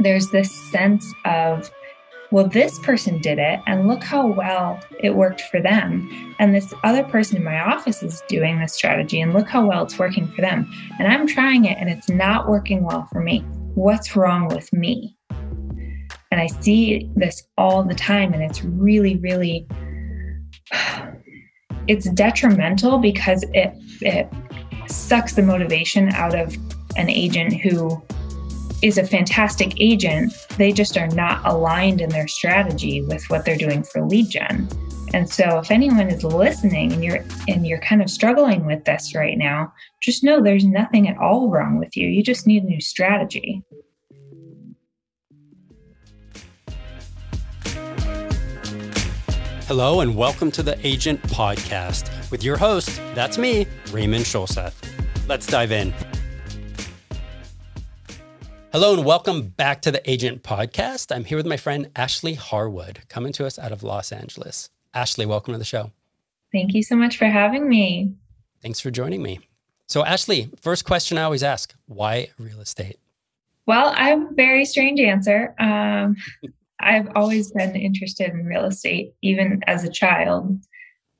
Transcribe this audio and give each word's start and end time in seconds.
there's 0.00 0.30
this 0.30 0.50
sense 0.70 1.12
of, 1.24 1.70
well, 2.30 2.46
this 2.46 2.78
person 2.80 3.20
did 3.20 3.38
it, 3.38 3.60
and 3.66 3.88
look 3.88 4.02
how 4.02 4.26
well 4.26 4.78
it 5.00 5.14
worked 5.14 5.42
for 5.42 5.60
them. 5.60 6.34
And 6.38 6.54
this 6.54 6.74
other 6.84 7.02
person 7.04 7.38
in 7.38 7.44
my 7.44 7.60
office 7.60 8.02
is 8.02 8.22
doing 8.28 8.60
this 8.60 8.74
strategy, 8.74 9.20
and 9.20 9.32
look 9.32 9.48
how 9.48 9.66
well 9.66 9.84
it's 9.84 9.98
working 9.98 10.28
for 10.28 10.40
them. 10.42 10.70
And 10.98 11.08
I'm 11.08 11.26
trying 11.26 11.64
it, 11.64 11.78
and 11.78 11.88
it's 11.88 12.08
not 12.08 12.48
working 12.48 12.84
well 12.84 13.08
for 13.10 13.20
me. 13.20 13.40
What's 13.74 14.14
wrong 14.14 14.48
with 14.48 14.72
me? 14.72 15.16
And 16.30 16.40
I 16.40 16.46
see 16.46 17.10
this 17.16 17.42
all 17.56 17.82
the 17.82 17.94
time, 17.94 18.32
and 18.34 18.42
it's 18.42 18.62
really, 18.62 19.16
really. 19.16 19.66
It's 21.86 22.10
detrimental 22.10 22.98
because 22.98 23.46
it 23.54 23.72
it 24.02 24.30
sucks 24.88 25.32
the 25.32 25.42
motivation 25.42 26.10
out 26.10 26.34
of 26.34 26.54
an 26.96 27.08
agent 27.08 27.54
who 27.54 28.02
is 28.80 28.96
a 28.96 29.04
fantastic 29.04 29.72
agent. 29.80 30.32
They 30.56 30.70
just 30.70 30.96
are 30.96 31.08
not 31.08 31.44
aligned 31.44 32.00
in 32.00 32.10
their 32.10 32.28
strategy 32.28 33.02
with 33.02 33.24
what 33.28 33.44
they're 33.44 33.56
doing 33.56 33.82
for 33.82 34.06
lead 34.06 34.30
gen. 34.30 34.68
And 35.12 35.28
so 35.28 35.58
if 35.58 35.70
anyone 35.70 36.08
is 36.08 36.22
listening 36.22 36.92
and 36.92 37.02
you're 37.02 37.24
and 37.48 37.66
you're 37.66 37.80
kind 37.80 38.02
of 38.02 38.10
struggling 38.10 38.66
with 38.66 38.84
this 38.84 39.14
right 39.16 39.36
now, 39.36 39.72
just 40.00 40.22
know 40.22 40.40
there's 40.40 40.64
nothing 40.64 41.08
at 41.08 41.18
all 41.18 41.50
wrong 41.50 41.78
with 41.78 41.96
you. 41.96 42.06
You 42.06 42.22
just 42.22 42.46
need 42.46 42.62
a 42.62 42.66
new 42.66 42.80
strategy. 42.80 43.64
Hello 49.66 50.00
and 50.00 50.14
welcome 50.14 50.50
to 50.52 50.62
the 50.62 50.78
Agent 50.86 51.20
Podcast 51.24 52.30
with 52.30 52.44
your 52.44 52.56
host, 52.56 53.00
that's 53.14 53.38
me, 53.38 53.66
Raymond 53.90 54.24
Scholseth. 54.24 54.74
Let's 55.26 55.46
dive 55.46 55.72
in. 55.72 55.92
Hello 58.80 58.94
and 58.94 59.04
welcome 59.04 59.48
back 59.48 59.82
to 59.82 59.90
the 59.90 60.08
Agent 60.08 60.44
Podcast. 60.44 61.12
I'm 61.12 61.24
here 61.24 61.36
with 61.36 61.48
my 61.48 61.56
friend 61.56 61.90
Ashley 61.96 62.34
Harwood, 62.34 63.00
coming 63.08 63.32
to 63.32 63.44
us 63.44 63.58
out 63.58 63.72
of 63.72 63.82
Los 63.82 64.12
Angeles. 64.12 64.70
Ashley, 64.94 65.26
welcome 65.26 65.52
to 65.52 65.58
the 65.58 65.64
show. 65.64 65.90
Thank 66.52 66.74
you 66.74 66.84
so 66.84 66.94
much 66.94 67.16
for 67.16 67.24
having 67.24 67.68
me. 67.68 68.12
Thanks 68.62 68.78
for 68.78 68.92
joining 68.92 69.20
me. 69.20 69.40
So, 69.88 70.04
Ashley, 70.04 70.52
first 70.60 70.84
question 70.84 71.18
I 71.18 71.24
always 71.24 71.42
ask 71.42 71.74
why 71.86 72.28
real 72.38 72.60
estate? 72.60 73.00
Well, 73.66 73.92
I 73.96 74.10
have 74.10 74.20
a 74.20 74.34
very 74.34 74.64
strange 74.64 75.00
answer. 75.00 75.56
Um, 75.58 76.14
I've 76.78 77.08
always 77.16 77.50
been 77.50 77.74
interested 77.74 78.30
in 78.30 78.46
real 78.46 78.66
estate, 78.66 79.12
even 79.22 79.60
as 79.66 79.82
a 79.82 79.90
child. 79.90 80.56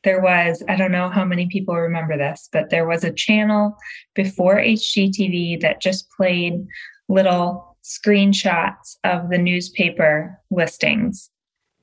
There 0.04 0.20
was, 0.20 0.62
I 0.68 0.76
don't 0.76 0.92
know 0.92 1.08
how 1.08 1.24
many 1.24 1.48
people 1.48 1.74
remember 1.74 2.16
this, 2.16 2.48
but 2.52 2.70
there 2.70 2.86
was 2.86 3.02
a 3.02 3.10
channel 3.10 3.76
before 4.14 4.58
HGTV 4.58 5.60
that 5.62 5.82
just 5.82 6.08
played 6.12 6.64
little 7.08 7.76
screenshots 7.82 8.96
of 9.04 9.30
the 9.30 9.38
newspaper 9.38 10.38
listings. 10.50 11.30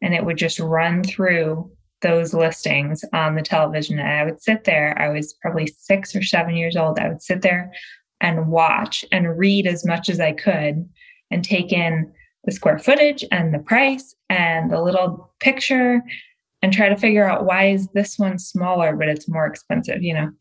And 0.01 0.13
it 0.13 0.25
would 0.25 0.37
just 0.37 0.59
run 0.59 1.03
through 1.03 1.71
those 2.01 2.33
listings 2.33 3.03
on 3.13 3.35
the 3.35 3.41
television. 3.41 3.97
And 3.97 4.07
I 4.07 4.23
would 4.23 4.41
sit 4.41 4.65
there, 4.65 4.99
I 5.01 5.09
was 5.09 5.33
probably 5.33 5.67
six 5.67 6.15
or 6.15 6.21
seven 6.21 6.55
years 6.55 6.75
old. 6.75 6.99
I 6.99 7.07
would 7.07 7.21
sit 7.21 7.41
there 7.41 7.71
and 8.21 8.49
watch 8.49 9.03
and 9.11 9.37
read 9.37 9.65
as 9.67 9.85
much 9.85 10.09
as 10.09 10.19
I 10.19 10.31
could 10.33 10.87
and 11.31 11.43
take 11.43 11.71
in 11.71 12.11
the 12.43 12.51
square 12.51 12.77
footage 12.77 13.25
and 13.31 13.53
the 13.53 13.59
price 13.59 14.15
and 14.29 14.71
the 14.71 14.81
little 14.81 15.33
picture 15.39 16.03
and 16.61 16.71
try 16.71 16.89
to 16.89 16.97
figure 16.97 17.27
out 17.27 17.45
why 17.45 17.65
is 17.65 17.87
this 17.89 18.17
one 18.17 18.39
smaller 18.39 18.95
but 18.95 19.07
it's 19.07 19.27
more 19.27 19.45
expensive 19.45 20.01
you 20.01 20.13
know 20.13 20.31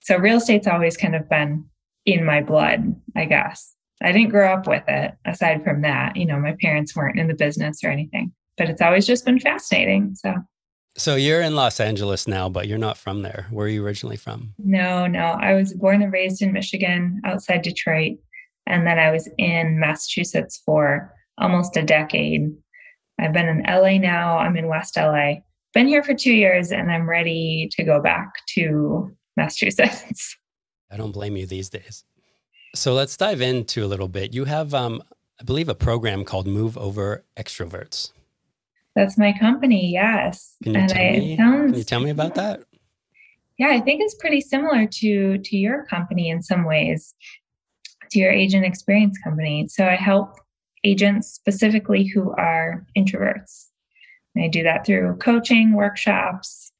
so 0.00 0.16
real 0.16 0.38
estate's 0.38 0.66
always 0.66 0.96
kind 0.96 1.14
of 1.14 1.28
been 1.28 1.64
in 2.06 2.24
my 2.24 2.42
blood 2.42 2.94
i 3.16 3.24
guess 3.24 3.74
i 4.04 4.12
didn't 4.12 4.30
grow 4.30 4.52
up 4.52 4.66
with 4.66 4.84
it 4.88 5.12
aside 5.24 5.62
from 5.64 5.82
that 5.82 6.16
you 6.16 6.26
know 6.26 6.38
my 6.38 6.56
parents 6.60 6.94
weren't 6.94 7.18
in 7.18 7.28
the 7.28 7.34
business 7.34 7.82
or 7.82 7.88
anything 7.88 8.32
but 8.56 8.68
it's 8.68 8.82
always 8.82 9.06
just 9.06 9.24
been 9.24 9.40
fascinating 9.40 10.14
so 10.14 10.34
so 10.96 11.16
you're 11.16 11.40
in 11.40 11.56
los 11.56 11.80
angeles 11.80 12.28
now 12.28 12.48
but 12.48 12.68
you're 12.68 12.78
not 12.78 12.96
from 12.96 13.22
there 13.22 13.46
where 13.50 13.66
are 13.66 13.70
you 13.70 13.84
originally 13.84 14.16
from 14.16 14.54
no 14.58 15.06
no 15.06 15.36
i 15.40 15.54
was 15.54 15.72
born 15.74 16.02
and 16.02 16.12
raised 16.12 16.42
in 16.42 16.52
michigan 16.52 17.20
outside 17.24 17.62
detroit 17.62 18.16
and 18.66 18.86
then 18.86 18.98
i 18.98 19.10
was 19.10 19.28
in 19.38 19.80
massachusetts 19.80 20.62
for 20.64 21.12
almost 21.38 21.76
a 21.76 21.82
decade. 21.82 22.52
I've 23.20 23.32
been 23.32 23.48
in 23.48 23.62
LA 23.62 23.98
now. 23.98 24.38
I'm 24.38 24.56
in 24.56 24.68
West 24.68 24.96
LA. 24.96 25.36
Been 25.72 25.88
here 25.88 26.02
for 26.02 26.14
two 26.14 26.32
years 26.32 26.70
and 26.72 26.90
I'm 26.90 27.08
ready 27.08 27.68
to 27.72 27.84
go 27.84 28.00
back 28.00 28.32
to 28.54 29.14
Massachusetts. 29.36 30.36
I 30.90 30.96
don't 30.96 31.12
blame 31.12 31.36
you 31.36 31.46
these 31.46 31.68
days. 31.68 32.04
So 32.74 32.92
let's 32.92 33.16
dive 33.16 33.40
into 33.40 33.84
a 33.84 33.86
little 33.86 34.08
bit. 34.08 34.34
You 34.34 34.44
have, 34.46 34.74
um, 34.74 35.02
I 35.40 35.44
believe, 35.44 35.68
a 35.68 35.74
program 35.74 36.24
called 36.24 36.46
Move 36.46 36.76
Over 36.76 37.24
Extroverts. 37.36 38.10
That's 38.96 39.16
my 39.16 39.32
company, 39.38 39.92
yes. 39.92 40.56
Can 40.62 40.74
you, 40.74 40.80
and 40.80 40.88
tell, 40.88 41.00
I, 41.00 41.10
me, 41.10 41.36
sounds, 41.36 41.70
can 41.70 41.78
you 41.78 41.84
tell 41.84 42.00
me 42.00 42.10
about 42.10 42.34
that? 42.34 42.62
Yeah, 43.58 43.68
I 43.68 43.80
think 43.80 44.02
it's 44.02 44.16
pretty 44.16 44.40
similar 44.40 44.86
to 44.86 45.38
to 45.38 45.56
your 45.56 45.84
company 45.84 46.28
in 46.28 46.42
some 46.42 46.64
ways, 46.64 47.14
to 48.10 48.18
your 48.18 48.32
agent 48.32 48.64
experience 48.64 49.18
company. 49.18 49.68
So 49.68 49.86
I 49.86 49.94
help 49.94 50.36
agents 50.82 51.28
specifically 51.28 52.04
who 52.04 52.32
are 52.32 52.84
introverts. 52.96 53.68
And 54.34 54.44
I 54.44 54.48
do 54.48 54.64
that 54.64 54.84
through 54.84 55.16
coaching, 55.16 55.74
workshops. 55.74 56.72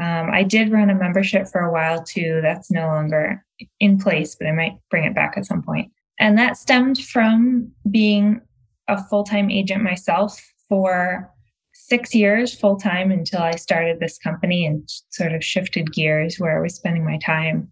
Um, 0.00 0.30
I 0.32 0.42
did 0.42 0.72
run 0.72 0.90
a 0.90 0.94
membership 0.94 1.46
for 1.48 1.60
a 1.60 1.72
while 1.72 2.02
too. 2.02 2.40
That's 2.42 2.70
no 2.70 2.86
longer 2.86 3.44
in 3.78 3.98
place, 3.98 4.34
but 4.34 4.48
I 4.48 4.52
might 4.52 4.78
bring 4.90 5.04
it 5.04 5.14
back 5.14 5.34
at 5.36 5.46
some 5.46 5.62
point. 5.62 5.92
And 6.18 6.38
that 6.38 6.56
stemmed 6.56 6.98
from 6.98 7.70
being 7.90 8.40
a 8.88 9.02
full 9.04 9.24
time 9.24 9.50
agent 9.50 9.82
myself 9.82 10.40
for 10.68 11.30
six 11.74 12.14
years 12.14 12.54
full 12.54 12.76
time 12.76 13.10
until 13.10 13.40
I 13.40 13.52
started 13.52 13.98
this 13.98 14.18
company 14.18 14.66
and 14.66 14.88
sort 15.10 15.32
of 15.32 15.44
shifted 15.44 15.92
gears 15.92 16.38
where 16.38 16.56
I 16.56 16.60
was 16.60 16.74
spending 16.74 17.04
my 17.04 17.18
time. 17.18 17.68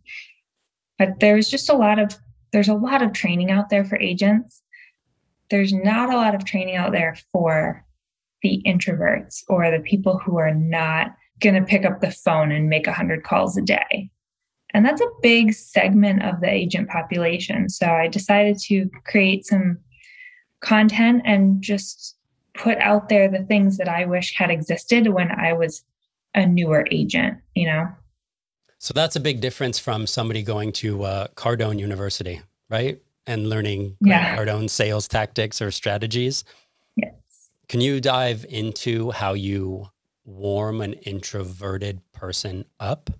But 0.98 1.20
there 1.20 1.36
was 1.36 1.50
just 1.50 1.70
a 1.70 1.74
lot 1.74 1.98
of 1.98 2.18
there's 2.52 2.68
a 2.68 2.74
lot 2.74 3.02
of 3.02 3.12
training 3.12 3.50
out 3.50 3.70
there 3.70 3.84
for 3.84 3.98
agents 4.00 4.62
there's 5.50 5.72
not 5.72 6.12
a 6.12 6.16
lot 6.16 6.34
of 6.34 6.44
training 6.44 6.76
out 6.76 6.92
there 6.92 7.16
for 7.32 7.84
the 8.42 8.62
introverts 8.64 9.42
or 9.48 9.70
the 9.70 9.82
people 9.82 10.18
who 10.18 10.38
are 10.38 10.54
not 10.54 11.14
going 11.40 11.54
to 11.54 11.62
pick 11.62 11.84
up 11.84 12.00
the 12.00 12.10
phone 12.10 12.52
and 12.52 12.68
make 12.68 12.86
100 12.86 13.24
calls 13.24 13.56
a 13.56 13.62
day. 13.62 14.10
And 14.72 14.84
that's 14.84 15.00
a 15.00 15.10
big 15.20 15.52
segment 15.52 16.22
of 16.22 16.40
the 16.40 16.48
agent 16.48 16.88
population. 16.88 17.68
So 17.68 17.86
I 17.86 18.06
decided 18.06 18.58
to 18.66 18.88
create 19.04 19.46
some 19.46 19.78
content 20.60 21.22
and 21.24 21.60
just 21.60 22.16
put 22.54 22.78
out 22.78 23.08
there 23.08 23.28
the 23.28 23.42
things 23.44 23.78
that 23.78 23.88
I 23.88 24.04
wish 24.04 24.34
had 24.36 24.50
existed 24.50 25.08
when 25.08 25.30
I 25.32 25.52
was 25.54 25.82
a 26.34 26.46
newer 26.46 26.86
agent, 26.90 27.38
you 27.54 27.66
know? 27.66 27.88
So 28.78 28.94
that's 28.94 29.16
a 29.16 29.20
big 29.20 29.40
difference 29.40 29.78
from 29.78 30.06
somebody 30.06 30.42
going 30.42 30.72
to 30.74 31.02
uh, 31.02 31.26
Cardone 31.36 31.78
University, 31.78 32.40
right? 32.68 33.00
and 33.30 33.48
learning 33.48 33.96
yeah. 34.00 34.44
own 34.48 34.68
sales 34.68 35.06
tactics 35.06 35.62
or 35.62 35.70
strategies. 35.70 36.44
Yes. 36.96 37.12
Can 37.68 37.80
you 37.80 38.00
dive 38.00 38.44
into 38.48 39.10
how 39.12 39.34
you 39.34 39.86
warm 40.30 40.80
an 40.80 40.94
introverted 40.94 42.00
person 42.12 42.64
up 42.78 43.10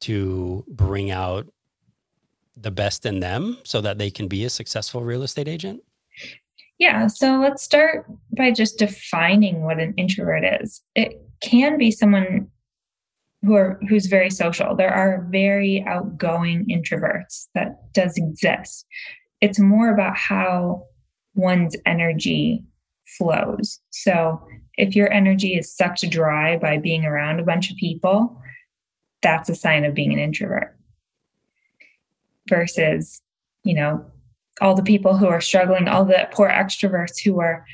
to 0.00 0.64
bring 0.68 1.10
out 1.10 1.46
the 2.56 2.70
best 2.70 3.06
in 3.06 3.20
them 3.20 3.58
so 3.64 3.80
that 3.80 3.98
they 3.98 4.10
can 4.10 4.28
be 4.28 4.44
a 4.44 4.50
successful 4.50 5.02
real 5.02 5.22
estate 5.22 5.48
agent? 5.48 5.82
Yeah, 6.78 7.08
so 7.08 7.38
let's 7.40 7.62
start 7.62 8.06
by 8.36 8.52
just 8.52 8.78
defining 8.78 9.62
what 9.62 9.80
an 9.80 9.94
introvert 9.96 10.44
is. 10.62 10.80
It 10.94 11.20
can 11.40 11.76
be 11.76 11.90
someone 11.90 12.48
who 13.42 13.54
are 13.54 13.80
who's 13.88 14.06
very 14.06 14.30
social. 14.30 14.74
There 14.74 14.92
are 14.92 15.26
very 15.30 15.84
outgoing 15.86 16.66
introverts 16.66 17.48
that 17.54 17.92
does 17.92 18.16
exist 18.16 18.86
it's 19.40 19.58
more 19.58 19.92
about 19.92 20.16
how 20.16 20.84
one's 21.34 21.76
energy 21.86 22.64
flows. 23.16 23.80
So 23.90 24.40
if 24.78 24.96
your 24.96 25.12
energy 25.12 25.54
is 25.54 25.74
sucked 25.74 26.08
dry 26.10 26.56
by 26.56 26.78
being 26.78 27.04
around 27.04 27.40
a 27.40 27.44
bunch 27.44 27.70
of 27.70 27.76
people, 27.76 28.40
that's 29.22 29.48
a 29.48 29.54
sign 29.54 29.84
of 29.84 29.94
being 29.94 30.12
an 30.12 30.18
introvert. 30.18 30.76
Versus, 32.48 33.20
you 33.64 33.74
know, 33.74 34.04
all 34.60 34.74
the 34.74 34.82
people 34.82 35.16
who 35.16 35.26
are 35.26 35.40
struggling, 35.40 35.88
all 35.88 36.04
the 36.04 36.28
poor 36.32 36.48
extroverts 36.48 37.22
who 37.22 37.40
are 37.40 37.64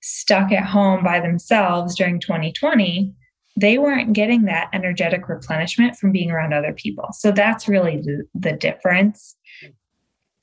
stuck 0.00 0.50
at 0.50 0.64
home 0.64 1.04
by 1.04 1.20
themselves 1.20 1.94
during 1.94 2.18
2020, 2.18 3.14
they 3.56 3.78
weren't 3.78 4.12
getting 4.12 4.42
that 4.42 4.68
energetic 4.72 5.28
replenishment 5.28 5.96
from 5.96 6.10
being 6.10 6.30
around 6.30 6.52
other 6.52 6.72
people. 6.72 7.08
So 7.12 7.30
that's 7.30 7.68
really 7.68 7.98
the, 7.98 8.24
the 8.34 8.52
difference 8.52 9.36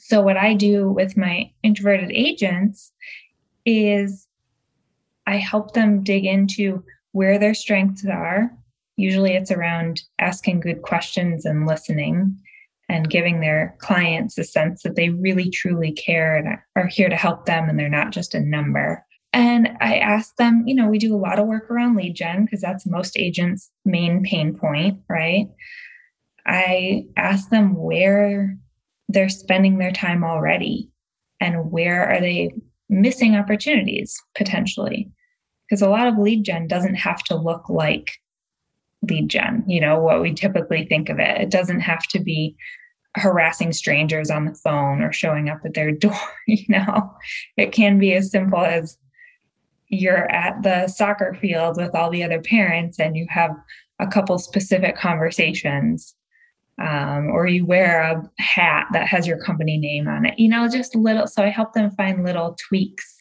so, 0.04 0.20
what 0.20 0.36
I 0.36 0.56
do 0.56 0.92
with 0.92 1.16
my 1.16 1.52
introverted 1.62 2.12
agents 2.12 2.92
is 3.68 4.28
I 5.32 5.38
help 5.38 5.74
them 5.74 6.04
dig 6.04 6.26
into 6.26 6.84
where 7.14 7.40
their 7.40 7.54
strengths 7.54 8.06
are. 8.06 8.52
Usually, 8.98 9.32
it's 9.32 9.50
around 9.50 10.02
asking 10.20 10.60
good 10.60 10.82
questions 10.82 11.46
and 11.46 11.66
listening, 11.66 12.38
and 12.90 13.10
giving 13.10 13.40
their 13.40 13.74
clients 13.80 14.38
a 14.38 14.44
sense 14.44 14.84
that 14.84 14.98
they 14.98 15.08
really 15.08 15.50
truly 15.50 15.94
care 15.94 16.36
and 16.36 16.58
are 16.76 16.88
here 16.88 17.08
to 17.08 17.16
help 17.16 17.46
them 17.46 17.70
and 17.70 17.80
they're 17.80 17.88
not 17.88 18.12
just 18.12 18.36
a 18.36 18.42
number. 18.42 19.06
And 19.32 19.70
I 19.80 20.00
ask 20.00 20.36
them, 20.36 20.64
you 20.68 20.76
know, 20.76 20.90
we 20.90 20.98
do 20.98 21.16
a 21.16 21.18
lot 21.18 21.40
of 21.40 21.48
work 21.48 21.72
around 21.72 21.96
lead 21.96 22.16
gen 22.18 22.44
because 22.44 22.60
that's 22.60 22.86
most 22.86 23.18
agents' 23.18 23.72
main 23.86 24.24
pain 24.24 24.54
point, 24.54 25.00
right? 25.10 25.48
I 26.46 27.06
ask 27.16 27.50
them 27.50 27.76
where 27.78 28.58
they're 29.08 29.30
spending 29.30 29.78
their 29.78 29.94
time 29.94 30.26
already 30.26 30.90
and 31.40 31.72
where 31.72 32.10
are 32.10 32.20
they 32.20 32.52
missing 32.90 33.38
opportunities 33.38 34.22
potentially. 34.36 35.10
Because 35.72 35.82
a 35.82 35.90
lot 35.90 36.08
of 36.08 36.18
lead 36.18 36.44
gen 36.44 36.68
doesn't 36.68 36.96
have 36.96 37.24
to 37.24 37.36
look 37.38 37.70
like 37.70 38.18
lead 39.10 39.30
gen, 39.30 39.64
you 39.66 39.80
know, 39.80 40.02
what 40.02 40.22
we 40.22 40.34
typically 40.34 40.86
think 40.86 41.08
of 41.08 41.18
it. 41.18 41.40
It 41.40 41.50
doesn't 41.50 41.80
have 41.80 42.06
to 42.10 42.20
be 42.20 42.58
harassing 43.16 43.72
strangers 43.72 44.30
on 44.30 44.44
the 44.44 44.54
phone 44.54 45.02
or 45.02 45.14
showing 45.14 45.48
up 45.48 45.62
at 45.64 45.74
their 45.74 45.92
door, 45.94 46.20
you 46.46 46.66
know. 46.68 47.10
It 47.56 47.72
can 47.72 48.00
be 48.00 48.14
as 48.14 48.32
simple 48.32 48.60
as 48.60 48.98
you're 49.88 50.30
at 50.30 50.62
the 50.62 50.90
soccer 50.90 51.38
field 51.40 51.78
with 51.78 51.96
all 51.96 52.10
the 52.10 52.26
other 52.26 52.42
parents 52.42 53.00
and 53.00 53.16
you 53.16 53.26
have 53.30 53.52
a 54.00 54.08
couple 54.08 54.38
specific 54.40 54.98
conversations 54.98 56.16
um, 56.82 57.30
or 57.30 57.48
you 57.48 57.66
wear 57.66 58.02
a 58.02 58.42
hat 58.42 58.88
that 58.92 59.08
has 59.08 59.26
your 59.26 59.38
company 59.38 59.78
name 59.78 60.08
on 60.08 60.26
it 60.26 60.40
you 60.40 60.48
know 60.48 60.68
just 60.70 60.96
little 60.96 61.28
so 61.28 61.44
i 61.44 61.50
help 61.50 61.74
them 61.74 61.92
find 61.92 62.24
little 62.24 62.56
tweaks 62.70 63.21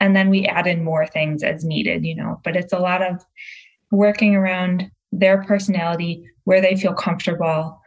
and 0.00 0.16
then 0.16 0.30
we 0.30 0.46
add 0.46 0.66
in 0.66 0.82
more 0.82 1.06
things 1.06 1.42
as 1.42 1.64
needed 1.64 2.04
you 2.04 2.14
know 2.14 2.40
but 2.44 2.56
it's 2.56 2.72
a 2.72 2.78
lot 2.78 3.02
of 3.02 3.24
working 3.90 4.34
around 4.34 4.90
their 5.12 5.42
personality 5.44 6.24
where 6.44 6.60
they 6.60 6.76
feel 6.76 6.94
comfortable 6.94 7.80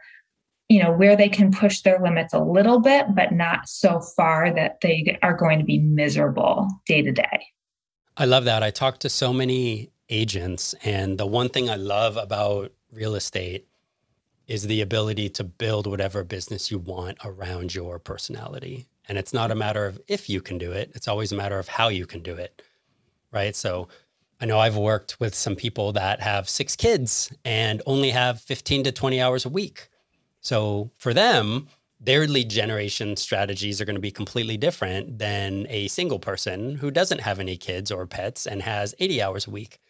you 0.68 0.82
know 0.82 0.92
where 0.92 1.16
they 1.16 1.28
can 1.28 1.50
push 1.52 1.80
their 1.80 2.00
limits 2.00 2.32
a 2.32 2.38
little 2.38 2.80
bit 2.80 3.06
but 3.14 3.32
not 3.32 3.68
so 3.68 4.00
far 4.16 4.52
that 4.52 4.80
they 4.80 5.18
are 5.22 5.36
going 5.36 5.58
to 5.58 5.64
be 5.64 5.78
miserable 5.78 6.68
day 6.86 7.02
to 7.02 7.12
day. 7.12 7.46
I 8.16 8.26
love 8.26 8.44
that. 8.44 8.62
I 8.62 8.70
talk 8.70 8.98
to 9.00 9.08
so 9.08 9.32
many 9.32 9.90
agents 10.10 10.74
and 10.84 11.18
the 11.18 11.26
one 11.26 11.48
thing 11.48 11.70
i 11.70 11.76
love 11.76 12.16
about 12.16 12.70
real 12.92 13.14
estate 13.14 13.66
is 14.46 14.66
the 14.66 14.82
ability 14.82 15.30
to 15.30 15.42
build 15.42 15.86
whatever 15.86 16.22
business 16.22 16.70
you 16.70 16.78
want 16.78 17.16
around 17.24 17.74
your 17.74 17.98
personality 17.98 18.86
and 19.08 19.18
it's 19.18 19.34
not 19.34 19.50
a 19.50 19.54
matter 19.54 19.86
of 19.86 20.00
if 20.08 20.28
you 20.28 20.40
can 20.40 20.58
do 20.58 20.72
it 20.72 20.90
it's 20.94 21.08
always 21.08 21.32
a 21.32 21.36
matter 21.36 21.58
of 21.58 21.68
how 21.68 21.88
you 21.88 22.06
can 22.06 22.22
do 22.22 22.34
it 22.34 22.62
right 23.32 23.56
so 23.56 23.88
I 24.40 24.46
know 24.46 24.58
I've 24.58 24.76
worked 24.76 25.18
with 25.20 25.34
some 25.34 25.56
people 25.56 25.92
that 25.92 26.20
have 26.20 26.48
six 26.48 26.76
kids 26.76 27.32
and 27.44 27.80
only 27.86 28.10
have 28.10 28.40
15 28.40 28.84
to 28.84 28.92
20 28.92 29.20
hours 29.20 29.46
a 29.46 29.48
week. 29.48 29.88
So 30.40 30.90
for 30.98 31.14
them, 31.14 31.68
their 32.00 32.26
lead 32.26 32.50
generation 32.50 33.16
strategies 33.16 33.80
are 33.80 33.84
going 33.84 33.96
to 33.96 34.00
be 34.00 34.10
completely 34.10 34.56
different 34.56 35.18
than 35.18 35.66
a 35.70 35.88
single 35.88 36.18
person 36.18 36.76
who 36.76 36.90
doesn't 36.90 37.20
have 37.20 37.40
any 37.40 37.56
kids 37.56 37.90
or 37.90 38.06
pets 38.06 38.46
and 38.46 38.60
has 38.60 38.94
80 38.98 39.22
hours 39.22 39.46
a 39.46 39.50
week 39.50 39.80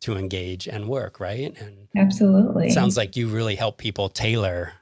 to 0.00 0.16
engage 0.16 0.66
and 0.66 0.88
work, 0.88 1.20
right? 1.20 1.54
And 1.60 1.88
absolutely. 1.96 2.70
sounds 2.70 2.96
like 2.96 3.16
you 3.16 3.28
really 3.28 3.56
help 3.56 3.76
people 3.76 4.08
tailor 4.08 4.72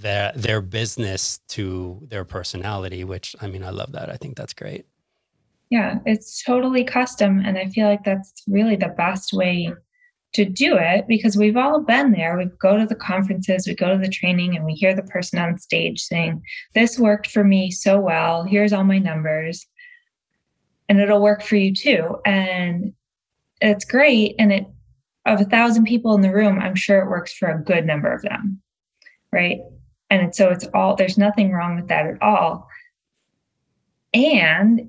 their 0.00 0.32
their 0.34 0.60
business 0.60 1.40
to 1.48 2.00
their 2.08 2.24
personality, 2.24 3.04
which 3.04 3.34
I 3.40 3.46
mean, 3.46 3.64
I 3.64 3.70
love 3.70 3.92
that. 3.92 4.10
I 4.10 4.16
think 4.16 4.36
that's 4.36 4.54
great. 4.54 4.86
Yeah, 5.70 5.98
it's 6.06 6.42
totally 6.42 6.84
custom. 6.84 7.42
And 7.44 7.58
I 7.58 7.66
feel 7.66 7.88
like 7.88 8.04
that's 8.04 8.42
really 8.46 8.76
the 8.76 8.94
best 8.96 9.32
way 9.32 9.72
to 10.34 10.44
do 10.44 10.76
it 10.76 11.06
because 11.08 11.36
we've 11.36 11.56
all 11.56 11.80
been 11.80 12.12
there. 12.12 12.36
We 12.36 12.46
go 12.60 12.76
to 12.76 12.86
the 12.86 12.94
conferences, 12.94 13.66
we 13.66 13.74
go 13.74 13.92
to 13.92 13.98
the 13.98 14.08
training, 14.08 14.56
and 14.56 14.64
we 14.64 14.72
hear 14.72 14.94
the 14.94 15.02
person 15.02 15.38
on 15.38 15.58
stage 15.58 16.00
saying, 16.00 16.42
This 16.74 16.98
worked 16.98 17.30
for 17.30 17.44
me 17.44 17.70
so 17.70 17.98
well. 17.98 18.44
Here's 18.44 18.72
all 18.72 18.84
my 18.84 18.98
numbers. 18.98 19.66
And 20.88 21.00
it'll 21.00 21.22
work 21.22 21.42
for 21.42 21.56
you 21.56 21.74
too. 21.74 22.16
And 22.24 22.94
it's 23.60 23.84
great. 23.84 24.36
And 24.38 24.52
it, 24.52 24.66
of 25.26 25.40
a 25.40 25.44
thousand 25.44 25.84
people 25.84 26.14
in 26.14 26.22
the 26.22 26.32
room, 26.32 26.58
I'm 26.58 26.74
sure 26.74 27.00
it 27.00 27.10
works 27.10 27.32
for 27.34 27.48
a 27.48 27.62
good 27.62 27.84
number 27.84 28.10
of 28.10 28.22
them. 28.22 28.62
Right. 29.30 29.58
And 30.10 30.34
so 30.34 30.50
it's 30.50 30.66
all, 30.72 30.96
there's 30.96 31.18
nothing 31.18 31.52
wrong 31.52 31.76
with 31.76 31.88
that 31.88 32.06
at 32.06 32.22
all. 32.22 32.68
And 34.14 34.88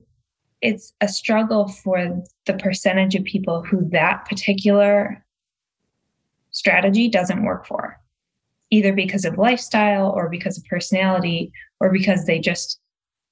it's 0.62 0.94
a 1.01 1.07
struggle 1.07 1.68
for 1.68 2.24
the 2.45 2.54
percentage 2.54 3.16
of 3.16 3.24
people 3.24 3.63
who 3.63 3.88
that 3.89 4.25
particular 4.25 5.24
strategy 6.51 7.07
doesn't 7.07 7.44
work 7.44 7.66
for, 7.68 8.00
either 8.69 8.94
because 8.94 9.25
of 9.25 9.38
lifestyle 9.38 10.10
or 10.10 10.30
because 10.30 10.57
of 10.57 10.66
personality 10.66 11.51
or 11.80 11.92
because 11.92 12.25
they 12.25 12.39
just 12.39 12.80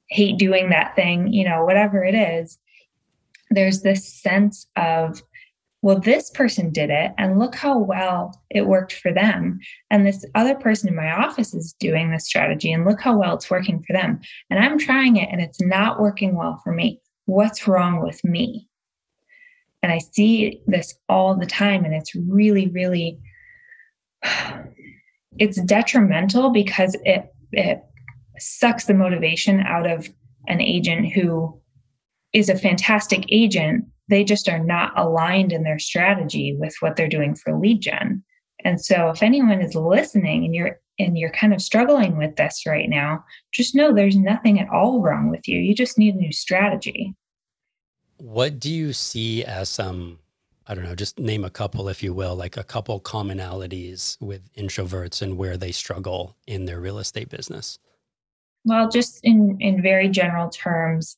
hate 0.10 0.38
doing 0.38 0.70
that 0.70 0.96
thing, 0.96 1.32
you 1.32 1.44
know, 1.44 1.66
whatever 1.66 2.04
it 2.04 2.16
is. 2.16 2.58
There's 3.50 3.82
this 3.82 4.08
sense 4.08 4.68
of, 4.76 5.22
well, 5.82 6.00
this 6.00 6.30
person 6.32 6.72
did 6.72 6.90
it, 6.90 7.12
and 7.18 7.40
look 7.40 7.56
how 7.56 7.78
well 7.78 8.42
it 8.50 8.68
worked 8.68 8.94
for 8.94 9.14
them. 9.14 9.60
And 9.92 10.06
this 10.06 10.26
other 10.36 10.56
person 10.56 10.90
in 10.90 10.96
my 10.96 11.12
office 11.12 11.54
is 11.54 11.76
doing 11.80 12.12
this 12.12 12.26
strategy, 12.26 12.72
and 12.72 12.86
look 12.86 13.02
how 13.02 13.18
well 13.18 13.36
it's 13.36 13.50
working 13.50 13.84
for 13.86 13.94
them. 13.94 14.20
And 14.50 14.60
I'm 14.60 14.78
trying 14.80 15.18
it, 15.18 15.30
and 15.32 15.42
it's 15.42 15.62
not 15.62 16.00
working 16.00 16.36
well 16.36 16.60
for 16.64 16.74
me 16.74 17.00
what's 17.28 17.68
wrong 17.68 18.02
with 18.02 18.24
me? 18.24 18.68
And 19.84 19.92
I 19.92 20.00
see 20.00 20.62
this 20.66 20.96
all 21.08 21.36
the 21.36 21.46
time, 21.46 21.86
and 21.86 21.94
it's 21.94 22.16
really, 22.16 22.68
really 22.70 23.20
it's 25.38 25.62
detrimental 25.62 26.50
because 26.50 26.98
it 27.06 27.32
it 27.52 27.84
sucks 28.40 28.86
the 28.86 28.94
motivation 28.94 29.60
out 29.60 29.88
of 29.88 30.10
an 30.48 30.62
agent 30.62 31.14
who 31.14 31.62
is 32.34 32.50
a 32.50 32.58
fantastic 32.58 33.26
agent 33.30 33.86
they 34.10 34.24
just 34.24 34.48
are 34.48 34.64
not 34.64 34.98
aligned 34.98 35.52
in 35.52 35.64
their 35.64 35.80
strategy 35.80 36.56
with 36.58 36.76
what 36.80 36.96
they're 36.96 37.08
doing 37.08 37.36
for 37.36 37.58
lead 37.58 37.82
gen 37.82 38.24
and 38.64 38.84
so 38.84 39.10
if 39.10 39.22
anyone 39.22 39.62
is 39.62 39.76
listening 39.76 40.46
and 40.46 40.56
you're 40.56 40.80
and 41.00 41.18
you're 41.18 41.32
kind 41.32 41.54
of 41.54 41.62
struggling 41.62 42.18
with 42.18 42.36
this 42.36 42.66
right 42.66 42.90
now, 42.90 43.24
just 43.52 43.76
know 43.76 43.94
there's 43.94 44.18
nothing 44.18 44.60
at 44.60 44.70
all 44.70 45.02
wrong 45.02 45.30
with 45.30 45.48
you. 45.48 45.60
You 45.60 45.76
just 45.76 45.98
need 45.98 46.16
a 46.16 46.18
new 46.18 46.32
strategy. 46.32 47.14
What 48.18 48.60
do 48.60 48.72
you 48.72 48.94
see 48.94 49.44
as 49.44 49.70
some, 49.70 50.18
I 50.66 50.74
don't 50.74 50.84
know, 50.84 50.96
just 50.96 51.20
name 51.20 51.46
a 51.46 51.52
couple, 51.52 51.88
if 51.88 52.02
you 52.02 52.14
will, 52.14 52.36
like 52.36 52.58
a 52.58 52.64
couple 52.64 53.00
commonalities 53.00 54.20
with 54.20 54.52
introverts 54.56 55.22
and 55.22 55.38
where 55.38 55.56
they 55.56 55.72
struggle 55.72 56.36
in 56.48 56.66
their 56.66 56.80
real 56.80 56.98
estate 56.98 57.30
business? 57.30 57.78
Well, 58.66 58.90
just 58.90 59.20
in, 59.24 59.58
in 59.60 59.84
very 59.84 60.10
general 60.10 60.50
terms, 60.50 61.18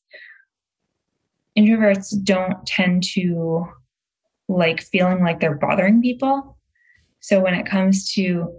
introverts 1.58 2.14
don't 2.22 2.64
tend 2.66 3.02
to 3.14 3.66
like 4.48 4.82
feeling 4.82 5.22
like 5.22 5.40
they're 5.40 5.54
bothering 5.54 6.02
people. 6.02 6.56
So 7.20 7.40
when 7.40 7.54
it 7.54 7.66
comes 7.66 8.12
to 8.14 8.52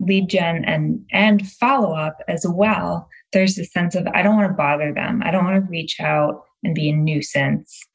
lead 0.00 0.28
gen 0.28 0.64
and 0.64 1.04
and 1.12 1.50
follow 1.50 1.92
up 1.92 2.18
as 2.28 2.46
well 2.48 3.08
there's 3.32 3.58
a 3.58 3.64
sense 3.64 3.94
of 3.94 4.06
i 4.14 4.22
don't 4.22 4.36
want 4.36 4.48
to 4.48 4.54
bother 4.54 4.92
them. 4.92 5.22
I 5.24 5.30
don't 5.30 5.44
want 5.44 5.62
to 5.62 5.70
reach 5.70 6.00
out 6.00 6.44
and 6.62 6.74
be 6.74 6.90
a 6.90 6.96
nuisance. 6.96 7.86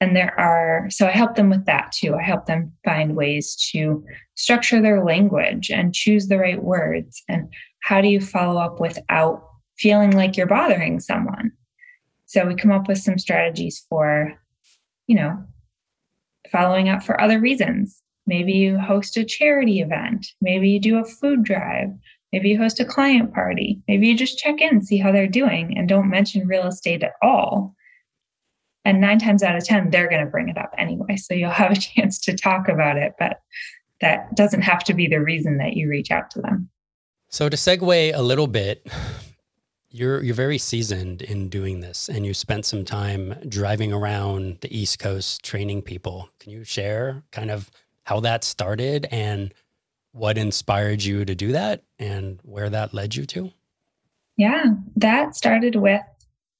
And 0.00 0.16
there 0.16 0.38
are 0.40 0.88
so 0.88 1.06
i 1.06 1.10
help 1.10 1.34
them 1.34 1.50
with 1.50 1.66
that 1.66 1.92
too. 1.92 2.14
I 2.14 2.22
help 2.22 2.46
them 2.46 2.72
find 2.84 3.16
ways 3.16 3.54
to 3.72 4.04
structure 4.34 4.80
their 4.80 5.04
language 5.04 5.70
and 5.70 5.94
choose 5.94 6.28
the 6.28 6.38
right 6.38 6.62
words. 6.62 7.22
And 7.28 7.52
how 7.82 8.00
do 8.00 8.08
you 8.08 8.20
follow 8.20 8.60
up 8.60 8.80
without 8.80 9.44
feeling 9.78 10.10
like 10.12 10.36
you're 10.36 10.46
bothering 10.46 11.00
someone 11.00 11.52
so 12.30 12.46
we 12.46 12.54
come 12.54 12.70
up 12.70 12.88
with 12.88 12.98
some 12.98 13.18
strategies 13.18 13.84
for 13.88 14.34
you 15.06 15.16
know 15.16 15.42
following 16.50 16.88
up 16.88 17.02
for 17.02 17.20
other 17.20 17.40
reasons 17.40 18.02
Maybe 18.30 18.52
you 18.52 18.78
host 18.78 19.16
a 19.16 19.24
charity 19.24 19.80
event. 19.80 20.24
Maybe 20.40 20.70
you 20.70 20.80
do 20.80 20.98
a 20.98 21.04
food 21.04 21.42
drive. 21.42 21.88
Maybe 22.32 22.50
you 22.50 22.58
host 22.58 22.78
a 22.78 22.84
client 22.84 23.34
party. 23.34 23.82
Maybe 23.88 24.06
you 24.06 24.16
just 24.16 24.38
check 24.38 24.60
in 24.60 24.82
see 24.82 24.98
how 24.98 25.10
they're 25.10 25.26
doing 25.26 25.76
and 25.76 25.88
don't 25.88 26.08
mention 26.08 26.46
real 26.46 26.68
estate 26.68 27.02
at 27.02 27.14
all. 27.22 27.74
And 28.84 29.00
nine 29.00 29.18
times 29.18 29.42
out 29.42 29.56
of 29.56 29.64
10, 29.64 29.90
they're 29.90 30.08
going 30.08 30.24
to 30.24 30.30
bring 30.30 30.48
it 30.48 30.56
up 30.56 30.72
anyway. 30.78 31.16
So 31.16 31.34
you'll 31.34 31.50
have 31.50 31.72
a 31.72 31.80
chance 31.80 32.20
to 32.20 32.36
talk 32.36 32.68
about 32.68 32.96
it, 32.96 33.14
but 33.18 33.40
that 34.00 34.34
doesn't 34.36 34.62
have 34.62 34.84
to 34.84 34.94
be 34.94 35.08
the 35.08 35.20
reason 35.20 35.58
that 35.58 35.74
you 35.74 35.88
reach 35.88 36.12
out 36.12 36.30
to 36.30 36.40
them. 36.40 36.70
So 37.30 37.48
to 37.48 37.56
segue 37.56 38.12
a 38.14 38.22
little 38.22 38.46
bit, 38.46 38.86
you're 39.90 40.22
you're 40.22 40.34
very 40.34 40.58
seasoned 40.58 41.22
in 41.22 41.48
doing 41.48 41.80
this 41.80 42.08
and 42.08 42.24
you 42.24 42.32
spent 42.32 42.64
some 42.64 42.84
time 42.84 43.34
driving 43.48 43.92
around 43.92 44.58
the 44.60 44.76
East 44.76 44.98
Coast 44.98 45.44
training 45.44 45.82
people. 45.82 46.28
Can 46.38 46.52
you 46.52 46.64
share 46.64 47.22
kind 47.32 47.50
of 47.50 47.70
how 48.04 48.20
that 48.20 48.44
started 48.44 49.06
and 49.10 49.52
what 50.12 50.38
inspired 50.38 51.02
you 51.02 51.24
to 51.24 51.34
do 51.34 51.52
that 51.52 51.82
and 51.98 52.40
where 52.42 52.70
that 52.70 52.94
led 52.94 53.16
you 53.16 53.26
to? 53.26 53.52
Yeah, 54.36 54.64
that 54.96 55.36
started 55.36 55.76
with 55.76 56.02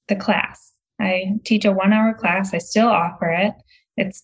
the 0.07 0.15
class. 0.15 0.73
I 0.99 1.33
teach 1.45 1.65
a 1.65 1.71
one 1.71 1.93
hour 1.93 2.13
class. 2.13 2.53
I 2.53 2.59
still 2.59 2.87
offer 2.87 3.29
it. 3.29 3.53
It's 3.97 4.23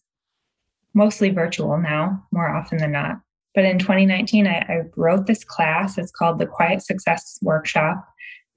mostly 0.94 1.30
virtual 1.30 1.78
now, 1.78 2.24
more 2.32 2.50
often 2.50 2.78
than 2.78 2.92
not. 2.92 3.20
But 3.56 3.66
in 3.66 3.80
2019, 3.80 4.46
I, 4.46 4.60
I 4.60 4.82
wrote 4.96 5.26
this 5.26 5.44
class. 5.44 5.98
It's 5.98 6.12
called 6.12 6.38
the 6.38 6.46
Quiet 6.46 6.84
Success 6.84 7.40
Workshop. 7.42 8.08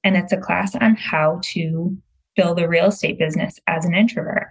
And 0.05 0.17
it's 0.17 0.33
a 0.33 0.39
class 0.39 0.75
on 0.75 0.97
how 0.97 1.41
to 1.53 1.97
build 2.37 2.59
a 2.59 2.69
real 2.69 2.87
estate 2.87 3.19
business 3.19 3.59
as 3.67 3.85
an 3.85 3.95
introvert. 3.95 4.49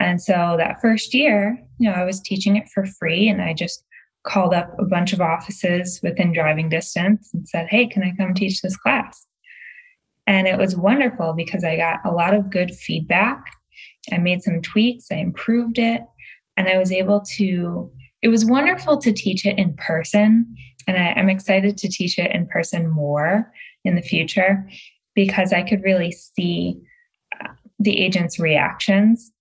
And 0.00 0.20
so 0.22 0.54
that 0.58 0.80
first 0.80 1.14
year, 1.14 1.58
you 1.78 1.90
know, 1.90 1.94
I 1.94 2.04
was 2.04 2.20
teaching 2.20 2.56
it 2.56 2.68
for 2.68 2.86
free 2.86 3.28
and 3.28 3.42
I 3.42 3.52
just 3.52 3.84
called 4.24 4.54
up 4.54 4.74
a 4.78 4.84
bunch 4.84 5.12
of 5.12 5.20
offices 5.20 6.00
within 6.02 6.32
driving 6.32 6.68
distance 6.68 7.30
and 7.32 7.48
said, 7.48 7.66
Hey, 7.68 7.86
can 7.86 8.02
I 8.02 8.14
come 8.16 8.34
teach 8.34 8.60
this 8.60 8.76
class? 8.76 9.26
And 10.26 10.46
it 10.46 10.58
was 10.58 10.76
wonderful 10.76 11.32
because 11.32 11.64
I 11.64 11.76
got 11.76 12.00
a 12.04 12.12
lot 12.12 12.34
of 12.34 12.50
good 12.50 12.74
feedback. 12.74 13.42
I 14.12 14.18
made 14.18 14.42
some 14.42 14.60
tweaks, 14.60 15.06
I 15.10 15.16
improved 15.16 15.78
it, 15.78 16.02
and 16.56 16.68
I 16.68 16.78
was 16.78 16.92
able 16.92 17.22
to. 17.36 17.90
It 18.20 18.28
was 18.28 18.44
wonderful 18.44 18.98
to 18.98 19.12
teach 19.12 19.46
it 19.46 19.58
in 19.58 19.74
person. 19.74 20.54
And 20.88 20.96
I, 20.96 21.12
I'm 21.12 21.30
excited 21.30 21.78
to 21.78 21.88
teach 21.88 22.18
it 22.18 22.32
in 22.32 22.46
person 22.46 22.88
more 22.88 23.52
in 23.84 23.94
the 23.94 24.02
future 24.02 24.68
because 25.14 25.52
I 25.52 25.62
could 25.62 25.82
really 25.82 26.12
see 26.12 26.76
uh, 27.40 27.48
the 27.78 27.98
agent's 27.98 28.38
reactions. 28.38 29.32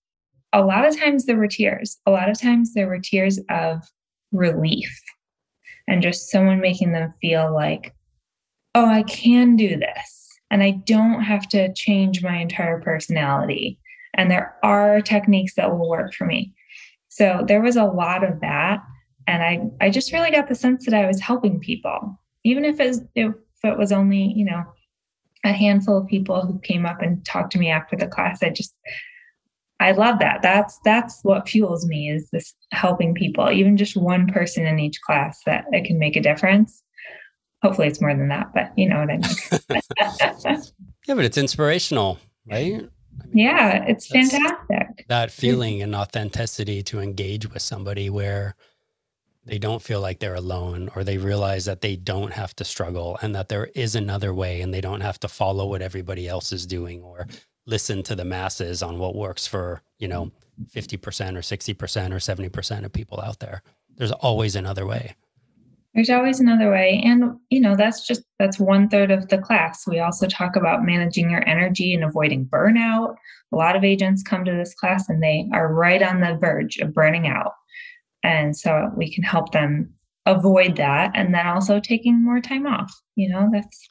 A 0.54 0.64
lot 0.64 0.88
of 0.88 0.98
times 0.98 1.26
there 1.26 1.38
were 1.38 1.48
tears. 1.48 1.98
A 2.06 2.12
lot 2.12 2.30
of 2.30 2.40
times 2.40 2.74
there 2.74 2.88
were 2.88 3.00
tears 3.00 3.40
of 3.50 3.84
relief 4.32 5.02
and 5.88 6.02
just 6.02 6.30
someone 6.30 6.60
making 6.60 6.92
them 6.92 7.14
feel 7.22 7.54
like, 7.54 7.94
oh, 8.76 8.86
I 8.86 9.04
can 9.04 9.56
do 9.56 9.78
this. 9.78 10.28
And 10.50 10.64
I 10.64 10.72
don't 10.72 11.22
have 11.22 11.48
to 11.50 11.74
change 11.74 12.24
my 12.24 12.38
entire 12.38 12.82
personality. 12.82 13.80
And 14.14 14.32
there 14.32 14.56
are 14.64 15.02
techniques 15.02 15.56
that 15.56 15.72
will 15.72 15.90
work 15.90 16.14
for 16.14 16.26
me. 16.26 16.54
So 17.10 17.44
there 17.48 17.62
was 17.62 17.76
a 17.76 17.86
lot 17.86 18.24
of 18.24 18.40
that. 18.42 18.84
And 19.28 19.44
I, 19.44 19.86
I 19.86 19.90
just 19.90 20.14
really 20.14 20.32
got 20.32 20.48
the 20.48 20.56
sense 20.56 20.86
that 20.86 20.94
I 20.94 21.06
was 21.06 21.20
helping 21.20 21.60
people, 21.60 22.20
even 22.46 22.64
if 22.64 22.80
it 22.80 22.88
was, 22.88 23.02
if 23.16 23.34
it 23.64 23.78
was 23.78 23.92
only, 23.92 24.34
you 24.36 24.46
know, 24.46 24.64
a 25.44 25.52
handful 25.52 25.98
of 25.98 26.08
people 26.08 26.46
who 26.46 26.60
came 26.60 26.86
up 26.86 27.02
and 27.02 27.24
talked 27.26 27.52
to 27.54 27.60
me 27.60 27.70
after 27.70 27.96
the 27.96 28.08
class. 28.08 28.44
I 28.44 28.50
just, 28.50 28.76
I 29.80 29.92
love 29.92 30.20
that. 30.20 30.42
That's 30.42 30.80
that's 30.84 31.24
what 31.24 31.48
fuels 31.48 31.86
me 31.86 32.10
is 32.10 32.30
this 32.32 32.54
helping 32.72 33.14
people, 33.14 33.52
even 33.52 33.78
just 33.78 33.96
one 33.96 34.28
person 34.28 34.66
in 34.66 34.80
each 34.80 35.02
class 35.02 35.42
that 35.46 35.66
it 35.72 35.86
can 35.86 36.00
make 36.00 36.16
a 36.16 36.22
difference. 36.22 36.84
Hopefully 37.62 37.88
it's 37.88 38.02
more 38.02 38.14
than 38.14 38.28
that, 38.30 38.52
but 38.54 38.72
you 38.78 38.88
know 38.88 39.00
what 39.00 39.10
I 39.10 39.18
mean. 39.18 40.62
yeah, 41.08 41.16
but 41.16 41.26
it's 41.26 41.38
inspirational, 41.38 42.20
right? 42.50 42.74
I 42.74 42.78
mean, 42.78 42.92
yeah, 43.34 43.84
it's 43.88 44.08
fantastic. 44.08 45.06
That 45.08 45.32
feeling 45.32 45.82
and 45.82 45.96
authenticity 45.96 46.84
to 46.84 47.00
engage 47.00 47.52
with 47.52 47.62
somebody 47.62 48.10
where 48.10 48.56
they 49.48 49.58
don't 49.58 49.82
feel 49.82 50.02
like 50.02 50.20
they're 50.20 50.36
alone 50.36 50.90
or 50.96 51.04
they 51.04 51.18
realize 51.18 51.66
that 51.66 51.82
they 51.82 51.96
don't 51.96 52.34
have 52.34 52.54
to 52.58 52.66
struggle 52.66 53.18
and 53.22 53.34
that 53.34 53.48
there 53.48 53.68
is 53.76 53.96
another 53.96 54.34
way 54.34 54.62
and 54.62 54.74
they 54.74 54.82
don't 54.82 55.02
have 55.02 55.20
to 55.22 55.28
follow 55.28 55.68
what 55.68 55.82
everybody 55.82 56.28
else 56.28 56.52
is 56.52 56.66
doing 56.66 57.02
or 57.02 57.28
listen 57.66 58.04
to 58.04 58.16
the 58.16 58.26
masses 58.26 58.84
on 58.84 59.00
what 59.00 59.16
works 59.16 59.48
for, 59.48 59.82
you 60.00 60.08
know, 60.08 60.32
50% 60.74 60.98
or 61.36 61.42
60% 61.42 62.12
or 62.12 62.50
70% 62.50 62.86
of 62.86 62.92
people 62.92 63.22
out 63.22 63.40
there. 63.40 63.62
There's 63.96 64.12
always 64.12 64.56
another 64.56 64.86
way. 64.86 65.16
There's 65.94 66.10
always 66.10 66.40
another 66.40 66.70
way. 66.70 67.02
And, 67.04 67.40
you 67.50 67.60
know, 67.60 67.76
that's 67.76 68.06
just, 68.06 68.24
that's 68.38 68.60
one 68.60 68.90
third 68.90 69.12
of 69.12 69.30
the 69.30 69.38
class. 69.38 69.88
We 69.88 70.00
also 70.00 70.28
talk 70.28 70.56
about 70.56 70.84
managing 70.84 71.32
your 71.32 71.48
energy 71.48 71.94
and 71.94 72.04
avoiding 72.04 72.46
burnout. 72.46 73.16
A 73.54 73.56
lot 73.56 73.76
of 73.76 73.84
agents 73.84 74.24
come 74.24 74.44
to 74.46 74.52
this 74.52 74.76
class 74.76 75.10
and 75.10 75.24
they 75.24 75.50
are 75.54 75.74
right 75.74 76.04
on 76.04 76.20
the 76.20 76.38
verge 76.38 76.78
of 76.78 76.94
burning 76.94 77.28
out. 77.28 77.54
And 78.28 78.58
so 78.58 78.92
we 78.98 79.10
can 79.10 79.24
help 79.24 79.54
them 79.54 79.94
avoid 80.26 80.76
that 80.76 81.12
and 81.16 81.34
then 81.34 81.48
also 81.48 81.80
taking 81.80 82.22
more 82.22 82.42
time 82.42 82.68
off. 82.68 82.94
You 83.16 83.30
know, 83.30 83.50
that's 83.52 83.90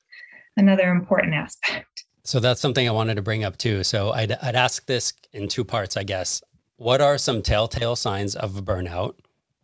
another 0.58 0.90
important 0.90 1.32
aspect. 1.32 2.04
So 2.22 2.38
that's 2.38 2.60
something 2.60 2.86
I 2.86 2.92
wanted 2.92 3.14
to 3.14 3.22
bring 3.22 3.44
up 3.44 3.56
too. 3.56 3.82
So 3.82 4.10
I'd, 4.10 4.32
I'd 4.42 4.54
ask 4.54 4.84
this 4.84 5.14
in 5.32 5.48
two 5.48 5.64
parts, 5.64 5.96
I 5.96 6.02
guess. 6.02 6.42
What 6.76 7.00
are 7.00 7.16
some 7.16 7.40
telltale 7.40 7.96
signs 7.96 8.36
of 8.36 8.52
burnout 8.62 9.14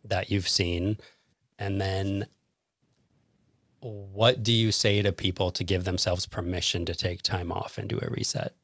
that 0.05 0.31
you've 0.31 0.49
seen? 0.49 0.97
And 1.59 1.79
then 1.79 2.25
what 3.81 4.41
do 4.41 4.51
you 4.51 4.71
say 4.71 5.03
to 5.03 5.11
people 5.11 5.51
to 5.51 5.63
give 5.63 5.83
themselves 5.83 6.25
permission 6.25 6.85
to 6.85 6.95
take 6.95 7.21
time 7.21 7.51
off 7.51 7.77
and 7.77 7.87
do 7.87 7.99
a 8.01 8.09
reset? 8.09 8.55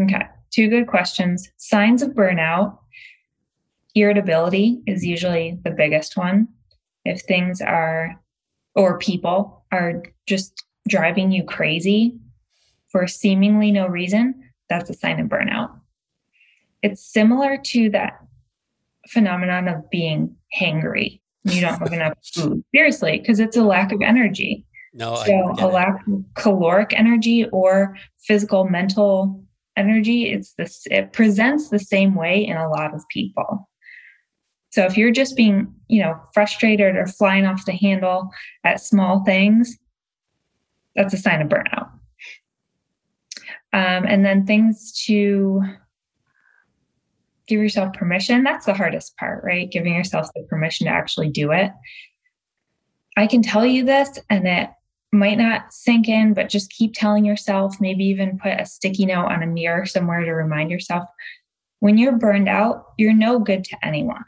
Okay, 0.00 0.22
two 0.50 0.68
good 0.68 0.86
questions. 0.86 1.50
Signs 1.58 2.00
of 2.00 2.12
burnout 2.12 2.78
irritability 3.94 4.80
is 4.86 5.04
usually 5.04 5.58
the 5.64 5.70
biggest 5.70 6.16
one. 6.16 6.48
If 7.04 7.22
things 7.22 7.60
are, 7.60 8.20
or 8.74 8.98
people 8.98 9.64
are 9.72 10.02
just 10.26 10.64
driving 10.88 11.32
you 11.32 11.44
crazy 11.44 12.18
for 12.90 13.06
seemingly 13.06 13.72
no 13.72 13.86
reason, 13.86 14.50
that's 14.68 14.90
a 14.90 14.94
sign 14.94 15.20
of 15.20 15.28
burnout. 15.28 15.70
It's 16.82 17.04
similar 17.04 17.58
to 17.66 17.90
that 17.90 18.18
phenomenon 19.08 19.68
of 19.68 19.90
being 19.90 20.36
hangry. 20.58 21.20
You 21.44 21.60
don't 21.60 21.78
have 21.78 21.92
enough 21.92 22.18
food. 22.34 22.64
Seriously, 22.74 23.18
because 23.18 23.40
it's 23.40 23.56
a 23.56 23.62
lack 23.62 23.92
of 23.92 24.00
energy. 24.02 24.64
No, 24.94 25.16
so 25.16 25.54
a 25.58 25.68
lack 25.68 26.06
of 26.06 26.24
caloric 26.34 26.92
energy 26.94 27.46
or 27.46 27.96
physical 28.18 28.64
mental 28.68 29.42
energy. 29.76 30.30
It's 30.30 30.52
this 30.54 30.82
it 30.90 31.12
presents 31.12 31.70
the 31.70 31.78
same 31.78 32.14
way 32.14 32.44
in 32.46 32.56
a 32.56 32.68
lot 32.68 32.94
of 32.94 33.02
people. 33.08 33.68
So 34.72 34.84
if 34.84 34.96
you're 34.96 35.10
just 35.10 35.36
being, 35.36 35.74
you 35.88 36.02
know, 36.02 36.18
frustrated 36.32 36.96
or 36.96 37.06
flying 37.06 37.44
off 37.46 37.66
the 37.66 37.72
handle 37.72 38.30
at 38.64 38.80
small 38.80 39.22
things, 39.24 39.76
that's 40.96 41.14
a 41.14 41.18
sign 41.18 41.42
of 41.42 41.48
burnout. 41.48 41.90
Um, 43.74 44.04
and 44.06 44.24
then 44.24 44.46
things 44.46 44.92
to 45.06 45.62
give 47.46 47.60
yourself 47.60 47.92
permission. 47.92 48.44
That's 48.44 48.66
the 48.66 48.74
hardest 48.74 49.16
part, 49.18 49.44
right? 49.44 49.70
Giving 49.70 49.94
yourself 49.94 50.28
the 50.34 50.42
permission 50.48 50.86
to 50.86 50.92
actually 50.92 51.28
do 51.28 51.52
it. 51.52 51.70
I 53.16 53.26
can 53.26 53.42
tell 53.42 53.66
you 53.66 53.84
this, 53.84 54.18
and 54.30 54.48
it 54.48 54.70
might 55.12 55.36
not 55.36 55.72
sink 55.72 56.08
in, 56.08 56.32
but 56.32 56.48
just 56.48 56.70
keep 56.70 56.94
telling 56.94 57.26
yourself, 57.26 57.78
maybe 57.78 58.04
even 58.04 58.38
put 58.38 58.58
a 58.58 58.64
sticky 58.64 59.04
note 59.04 59.26
on 59.26 59.42
a 59.42 59.46
mirror 59.46 59.84
somewhere 59.84 60.24
to 60.24 60.32
remind 60.32 60.70
yourself 60.70 61.04
when 61.80 61.98
you're 61.98 62.16
burned 62.16 62.48
out, 62.48 62.86
you're 62.96 63.12
no 63.12 63.38
good 63.38 63.64
to 63.64 63.76
anyone. 63.84 64.24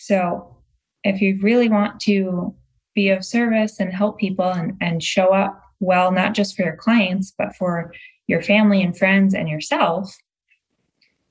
So 0.00 0.56
if 1.04 1.20
you 1.20 1.38
really 1.42 1.68
want 1.68 2.00
to 2.00 2.54
be 2.94 3.10
of 3.10 3.24
service 3.24 3.78
and 3.80 3.92
help 3.92 4.18
people 4.18 4.50
and, 4.50 4.76
and 4.80 5.02
show 5.02 5.34
up 5.34 5.62
well, 5.78 6.10
not 6.10 6.34
just 6.34 6.56
for 6.56 6.62
your 6.62 6.76
clients, 6.76 7.32
but 7.36 7.54
for 7.56 7.92
your 8.26 8.42
family 8.42 8.82
and 8.82 8.96
friends 8.96 9.34
and 9.34 9.48
yourself. 9.48 10.14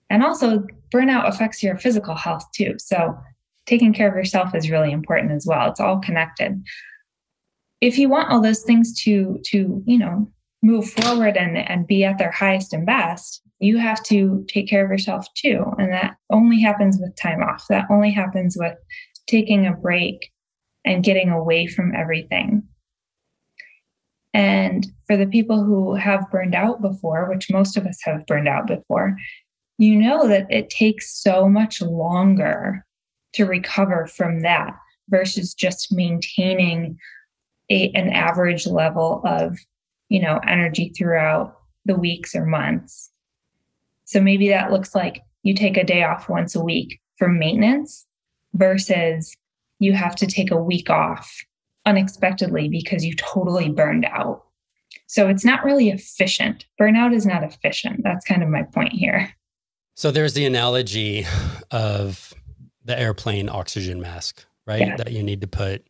And 0.09 0.23
also, 0.23 0.65
burnout 0.93 1.27
affects 1.27 1.61
your 1.61 1.77
physical 1.77 2.15
health 2.15 2.45
too. 2.53 2.75
So, 2.77 3.17
taking 3.67 3.93
care 3.93 4.09
of 4.09 4.15
yourself 4.15 4.55
is 4.55 4.71
really 4.71 4.91
important 4.91 5.31
as 5.31 5.45
well. 5.45 5.69
It's 5.69 5.79
all 5.79 5.99
connected. 5.99 6.63
If 7.81 7.97
you 7.99 8.09
want 8.09 8.31
all 8.31 8.41
those 8.41 8.63
things 8.63 8.99
to 9.03 9.39
to, 9.45 9.83
you 9.85 9.97
know, 9.99 10.31
move 10.63 10.89
forward 10.89 11.37
and 11.37 11.57
and 11.57 11.85
be 11.85 12.03
at 12.03 12.17
their 12.17 12.31
highest 12.31 12.73
and 12.73 12.85
best, 12.87 13.43
you 13.59 13.77
have 13.77 14.01
to 14.03 14.45
take 14.47 14.69
care 14.69 14.85
of 14.85 14.91
yourself 14.91 15.27
too. 15.35 15.65
And 15.77 15.91
that 15.91 16.15
only 16.29 16.61
happens 16.61 16.97
with 16.99 17.15
time 17.15 17.43
off. 17.43 17.65
That 17.69 17.85
only 17.91 18.11
happens 18.11 18.55
with 18.57 18.75
taking 19.27 19.67
a 19.67 19.75
break 19.75 20.31
and 20.85 21.03
getting 21.03 21.29
away 21.29 21.67
from 21.67 21.93
everything. 21.95 22.63
And 24.33 24.87
for 25.07 25.17
the 25.17 25.27
people 25.27 25.63
who 25.63 25.95
have 25.95 26.29
burned 26.31 26.55
out 26.55 26.81
before, 26.81 27.29
which 27.29 27.51
most 27.51 27.75
of 27.75 27.85
us 27.85 27.99
have 28.03 28.25
burned 28.25 28.47
out 28.47 28.67
before, 28.67 29.17
you 29.77 29.95
know 29.95 30.27
that 30.27 30.47
it 30.49 30.69
takes 30.69 31.21
so 31.21 31.49
much 31.49 31.81
longer 31.81 32.85
to 33.33 33.45
recover 33.45 34.07
from 34.07 34.41
that 34.41 34.73
versus 35.09 35.53
just 35.53 35.91
maintaining 35.91 36.97
a, 37.69 37.91
an 37.93 38.09
average 38.09 38.67
level 38.67 39.21
of 39.25 39.57
you 40.09 40.21
know 40.21 40.39
energy 40.47 40.91
throughout 40.97 41.55
the 41.85 41.95
weeks 41.95 42.35
or 42.35 42.45
months 42.45 43.11
so 44.09 44.19
maybe 44.19 44.49
that 44.49 44.71
looks 44.71 44.95
like 44.95 45.21
you 45.43 45.53
take 45.53 45.77
a 45.77 45.83
day 45.83 46.01
off 46.01 46.27
once 46.27 46.55
a 46.55 46.63
week 46.63 46.99
for 47.19 47.27
maintenance 47.27 48.07
versus 48.55 49.37
you 49.77 49.93
have 49.93 50.15
to 50.15 50.25
take 50.25 50.49
a 50.49 50.57
week 50.57 50.89
off 50.89 51.31
unexpectedly 51.85 52.69
because 52.69 53.05
you 53.05 53.15
totally 53.15 53.69
burned 53.69 54.05
out. 54.05 54.45
So 55.05 55.27
it's 55.27 55.45
not 55.45 55.63
really 55.63 55.91
efficient. 55.91 56.65
Burnout 56.81 57.13
is 57.13 57.27
not 57.27 57.43
efficient. 57.43 58.01
That's 58.03 58.25
kind 58.25 58.41
of 58.41 58.49
my 58.49 58.63
point 58.63 58.93
here. 58.93 59.31
So 59.93 60.09
there's 60.09 60.33
the 60.33 60.47
analogy 60.47 61.27
of 61.69 62.33
the 62.83 62.99
airplane 62.99 63.47
oxygen 63.47 64.01
mask, 64.01 64.43
right? 64.65 64.87
Yeah. 64.87 64.95
That 64.95 65.11
you 65.11 65.21
need 65.21 65.41
to 65.41 65.47
put 65.47 65.85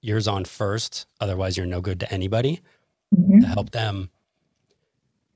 yours 0.00 0.28
on 0.28 0.44
first. 0.44 1.06
Otherwise, 1.18 1.56
you're 1.56 1.66
no 1.66 1.80
good 1.80 1.98
to 1.98 2.12
anybody 2.12 2.60
mm-hmm. 3.12 3.40
to 3.40 3.46
help 3.48 3.70
them. 3.70 4.10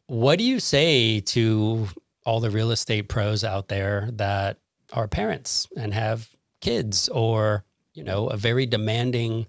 What 0.07 0.39
do 0.39 0.45
you 0.45 0.61
say 0.61 1.19
to 1.19 1.89
all 2.29 2.41
the 2.41 2.51
real 2.51 2.71
estate 2.71 3.09
pros 3.09 3.43
out 3.43 3.69
there 3.69 4.11
that 4.13 4.59
are 4.93 5.09
parents 5.09 5.67
and 5.77 5.95
have 5.95 6.29
kids 6.61 7.09
or 7.09 7.65
you 7.99 8.05
know, 8.05 8.29
a 8.29 8.37
very 8.37 8.65
demanding 8.65 9.45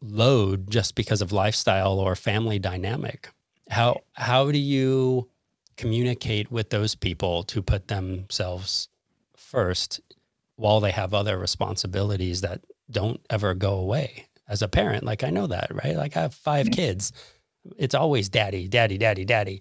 load 0.00 0.70
just 0.70 0.94
because 0.94 1.20
of 1.20 1.32
lifestyle 1.32 1.98
or 1.98 2.14
family 2.14 2.60
dynamic. 2.60 3.28
How 3.68 4.02
how 4.12 4.52
do 4.52 4.58
you 4.58 5.28
communicate 5.76 6.48
with 6.48 6.70
those 6.70 6.94
people 6.94 7.42
to 7.42 7.60
put 7.60 7.88
themselves 7.88 8.88
first 9.36 10.00
while 10.54 10.78
they 10.78 10.92
have 10.92 11.12
other 11.12 11.36
responsibilities 11.36 12.42
that 12.42 12.60
don't 12.88 13.20
ever 13.30 13.52
go 13.52 13.74
away? 13.74 14.26
As 14.48 14.62
a 14.62 14.68
parent 14.68 15.02
like 15.02 15.24
i 15.24 15.30
know 15.30 15.48
that 15.48 15.74
right? 15.74 15.96
Like 15.96 16.16
i 16.16 16.20
have 16.20 16.34
5 16.34 16.70
kids. 16.70 17.12
It's 17.76 17.96
always 17.96 18.28
daddy 18.28 18.68
daddy 18.68 18.96
daddy 18.96 19.24
daddy 19.24 19.60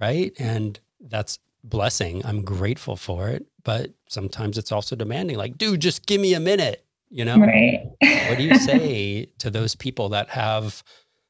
right? 0.00 0.32
And 0.38 0.78
that's 1.00 1.40
blessing. 1.64 2.24
I'm 2.24 2.42
grateful 2.42 2.96
for 2.96 3.28
it 3.28 3.46
but 3.62 3.90
sometimes 4.08 4.56
it's 4.56 4.72
also 4.72 4.96
demanding 4.96 5.36
like 5.36 5.58
dude 5.58 5.80
just 5.80 6.06
give 6.06 6.18
me 6.20 6.32
a 6.32 6.40
minute 6.40 6.86
you 7.10 7.24
know? 7.24 7.36
Right. 7.36 7.90
What 8.28 8.38
do 8.38 8.44
you 8.44 8.54
say 8.54 9.26
to 9.38 9.50
those 9.50 9.74
people 9.74 10.10
that 10.10 10.30
have 10.30 10.82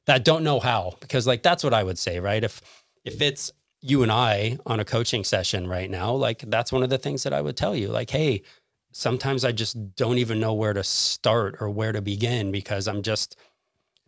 that 0.05 0.23
don't 0.23 0.43
know 0.43 0.59
how? 0.59 0.93
Because 0.99 1.27
like 1.27 1.43
that's 1.43 1.63
what 1.63 1.73
i 1.73 1.83
would 1.83 1.97
say 1.97 2.19
right? 2.19 2.43
If 2.43 2.61
if 3.03 3.21
it's 3.21 3.51
you 3.83 4.03
and 4.03 4.11
i 4.11 4.59
on 4.67 4.79
a 4.79 4.85
coaching 4.85 5.23
session 5.23 5.67
right 5.67 5.89
now 5.89 6.13
like 6.13 6.43
that's 6.51 6.71
one 6.71 6.83
of 6.83 6.91
the 6.91 6.99
things 6.99 7.23
that 7.23 7.33
i 7.33 7.41
would 7.41 7.57
tell 7.57 7.75
you 7.75 7.87
like 7.87 8.11
hey 8.11 8.43
sometimes 8.91 9.43
i 9.43 9.51
just 9.51 9.95
don't 9.95 10.19
even 10.19 10.39
know 10.39 10.53
where 10.53 10.73
to 10.73 10.83
start 10.83 11.55
or 11.59 11.67
where 11.67 11.91
to 11.91 11.99
begin 11.99 12.51
because 12.51 12.87
i'm 12.87 13.01
just 13.01 13.37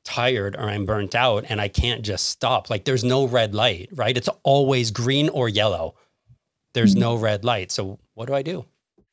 tired 0.03 0.55
or 0.55 0.69
i'm 0.69 0.85
burnt 0.85 1.15
out 1.15 1.43
and 1.49 1.59
i 1.59 1.67
can't 1.67 2.03
just 2.03 2.27
stop. 2.27 2.69
Like 2.69 2.85
there's 2.85 3.03
no 3.03 3.25
red 3.25 3.55
light 3.55 3.89
right? 3.95 4.15
It's 4.15 4.29
always 4.43 4.91
green 4.91 5.27
or 5.29 5.49
yellow 5.49 5.95
there's 6.73 6.91
mm-hmm. 6.91 7.01
no 7.01 7.15
red 7.15 7.43
light 7.43 7.71
so 7.71 7.99
what 8.13 8.27
do 8.27 8.33
i 8.33 8.41
do 8.41 8.65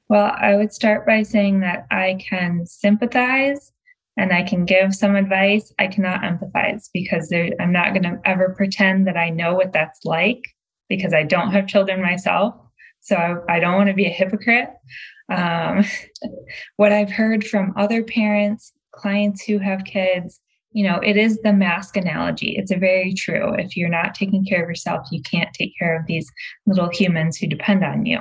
well 0.08 0.34
i 0.38 0.56
would 0.56 0.72
start 0.72 1.06
by 1.06 1.22
saying 1.22 1.60
that 1.60 1.86
i 1.90 2.18
can 2.28 2.66
sympathize 2.66 3.72
and 4.20 4.34
I 4.34 4.42
can 4.42 4.66
give 4.66 4.94
some 4.94 5.16
advice, 5.16 5.72
I 5.78 5.86
cannot 5.86 6.20
empathize 6.20 6.90
because 6.92 7.30
there, 7.30 7.50
I'm 7.58 7.72
not 7.72 7.94
going 7.94 8.02
to 8.02 8.20
ever 8.26 8.50
pretend 8.50 9.06
that 9.06 9.16
I 9.16 9.30
know 9.30 9.54
what 9.54 9.72
that's 9.72 10.04
like 10.04 10.44
because 10.90 11.14
I 11.14 11.22
don't 11.22 11.52
have 11.52 11.66
children 11.66 12.02
myself. 12.02 12.54
So 13.00 13.16
I, 13.16 13.56
I 13.56 13.60
don't 13.60 13.76
want 13.76 13.88
to 13.88 13.94
be 13.94 14.04
a 14.04 14.10
hypocrite. 14.10 14.68
Um, 15.30 15.84
what 16.76 16.92
I've 16.92 17.10
heard 17.10 17.46
from 17.46 17.72
other 17.76 18.02
parents, 18.02 18.72
clients 18.92 19.42
who 19.42 19.58
have 19.58 19.84
kids, 19.84 20.38
you 20.72 20.88
know, 20.88 21.00
it 21.00 21.16
is 21.16 21.38
the 21.38 21.52
mask 21.52 21.96
analogy. 21.96 22.54
It's 22.56 22.70
a 22.70 22.76
very 22.76 23.12
true. 23.12 23.54
If 23.54 23.76
you're 23.76 23.88
not 23.88 24.14
taking 24.14 24.44
care 24.44 24.62
of 24.62 24.68
yourself, 24.68 25.06
you 25.10 25.20
can't 25.22 25.52
take 25.52 25.72
care 25.78 25.98
of 25.98 26.06
these 26.06 26.30
little 26.66 26.88
humans 26.92 27.36
who 27.36 27.48
depend 27.48 27.84
on 27.84 28.06
you. 28.06 28.20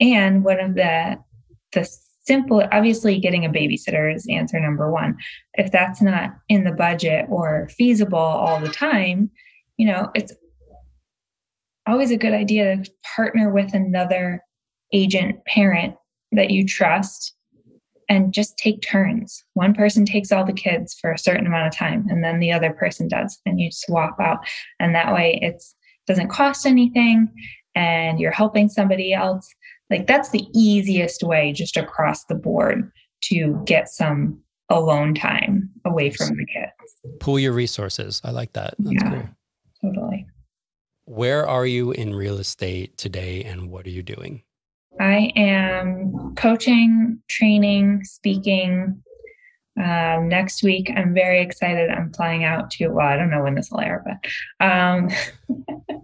And 0.00 0.44
one 0.44 0.60
of 0.60 0.74
the 0.74 1.16
the 1.72 1.88
simple 2.24 2.62
obviously 2.70 3.18
getting 3.18 3.44
a 3.44 3.50
babysitter 3.50 4.14
is 4.14 4.26
answer 4.28 4.60
number 4.60 4.90
one 4.90 5.16
if 5.54 5.72
that's 5.72 6.02
not 6.02 6.30
in 6.48 6.64
the 6.64 6.72
budget 6.72 7.26
or 7.28 7.68
feasible 7.76 8.18
all 8.18 8.60
the 8.60 8.68
time 8.68 9.30
you 9.78 9.86
know 9.86 10.10
it's 10.14 10.32
always 11.86 12.10
a 12.10 12.16
good 12.16 12.34
idea 12.34 12.76
to 12.76 12.90
partner 13.16 13.50
with 13.50 13.72
another 13.72 14.42
agent 14.92 15.36
parent 15.46 15.94
that 16.32 16.50
you 16.50 16.66
trust 16.66 17.34
and 18.10 18.34
just 18.34 18.58
take 18.58 18.82
turns. 18.82 19.42
One 19.54 19.72
person 19.72 20.04
takes 20.04 20.32
all 20.32 20.44
the 20.44 20.52
kids 20.52 20.94
for 21.00 21.12
a 21.12 21.18
certain 21.18 21.46
amount 21.46 21.68
of 21.68 21.74
time 21.74 22.06
and 22.10 22.22
then 22.22 22.40
the 22.40 22.52
other 22.52 22.72
person 22.72 23.08
does 23.08 23.38
and 23.46 23.58
you 23.58 23.70
swap 23.72 24.20
out 24.20 24.40
and 24.78 24.94
that 24.94 25.14
way 25.14 25.38
it's 25.40 25.74
doesn't 26.06 26.28
cost 26.28 26.66
anything 26.66 27.32
and 27.74 28.18
you're 28.18 28.32
helping 28.32 28.68
somebody 28.68 29.14
else 29.14 29.48
like 29.90 30.06
that's 30.06 30.30
the 30.30 30.46
easiest 30.54 31.22
way 31.22 31.52
just 31.52 31.76
across 31.76 32.24
the 32.24 32.34
board 32.34 32.90
to 33.22 33.62
get 33.64 33.88
some 33.88 34.40
alone 34.70 35.14
time 35.14 35.68
away 35.84 36.10
from 36.10 36.28
the 36.36 36.46
kids. 36.46 37.18
Pool 37.18 37.38
your 37.38 37.52
resources. 37.52 38.20
I 38.24 38.30
like 38.30 38.52
that. 38.54 38.74
That's 38.78 39.02
yeah, 39.02 39.10
cool. 39.10 39.92
Totally. 39.92 40.26
Where 41.04 41.46
are 41.46 41.66
you 41.66 41.90
in 41.92 42.14
real 42.14 42.38
estate 42.38 42.96
today 42.96 43.42
and 43.42 43.70
what 43.70 43.86
are 43.86 43.90
you 43.90 44.02
doing? 44.02 44.42
I 44.98 45.32
am 45.36 46.34
coaching, 46.36 47.20
training, 47.28 48.04
speaking. 48.04 49.02
Um, 49.78 50.28
next 50.28 50.62
week, 50.62 50.90
I'm 50.94 51.14
very 51.14 51.40
excited. 51.40 51.90
I'm 51.90 52.12
flying 52.12 52.44
out 52.44 52.70
to, 52.72 52.88
well, 52.88 53.06
I 53.06 53.16
don't 53.16 53.30
know 53.30 53.42
when 53.42 53.54
this 53.54 53.70
will 53.70 53.80
air, 53.80 54.04
but 54.04 54.66
um, 54.66 55.08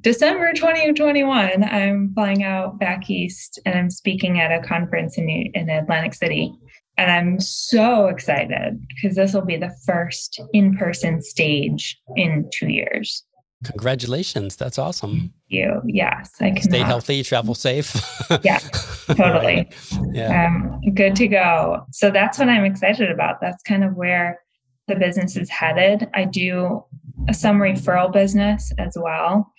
December 0.00 0.52
2021, 0.54 1.62
I'm 1.62 2.12
flying 2.14 2.42
out 2.42 2.78
back 2.78 3.08
east 3.10 3.60
and 3.64 3.78
I'm 3.78 3.90
speaking 3.90 4.40
at 4.40 4.50
a 4.50 4.66
conference 4.66 5.18
in, 5.18 5.28
in 5.28 5.68
Atlantic 5.68 6.14
City. 6.14 6.52
And 6.96 7.10
I'm 7.10 7.40
so 7.40 8.06
excited 8.06 8.84
because 8.88 9.16
this 9.16 9.34
will 9.34 9.44
be 9.44 9.56
the 9.56 9.74
first 9.84 10.40
in 10.52 10.76
person 10.76 11.20
stage 11.20 12.00
in 12.16 12.48
two 12.52 12.68
years. 12.68 13.24
Congratulations. 13.64 14.56
That's 14.56 14.78
awesome. 14.78 15.32
you. 15.48 15.80
Yes. 15.86 16.32
I 16.40 16.50
can 16.50 16.62
stay 16.62 16.78
healthy, 16.78 17.22
travel 17.22 17.54
safe. 17.54 17.94
yeah, 18.42 18.58
totally. 19.06 19.70
yeah. 20.12 20.46
Um, 20.46 20.80
good 20.94 21.16
to 21.16 21.28
go. 21.28 21.86
So 21.92 22.10
that's 22.10 22.38
what 22.38 22.48
I'm 22.48 22.64
excited 22.64 23.10
about. 23.10 23.40
That's 23.40 23.62
kind 23.62 23.84
of 23.84 23.94
where 23.94 24.40
the 24.88 24.96
business 24.96 25.36
is 25.36 25.50
headed. 25.50 26.08
I 26.14 26.24
do 26.24 26.84
some 27.32 27.58
referral 27.58 28.12
business 28.12 28.72
as 28.78 28.96
well. 29.00 29.52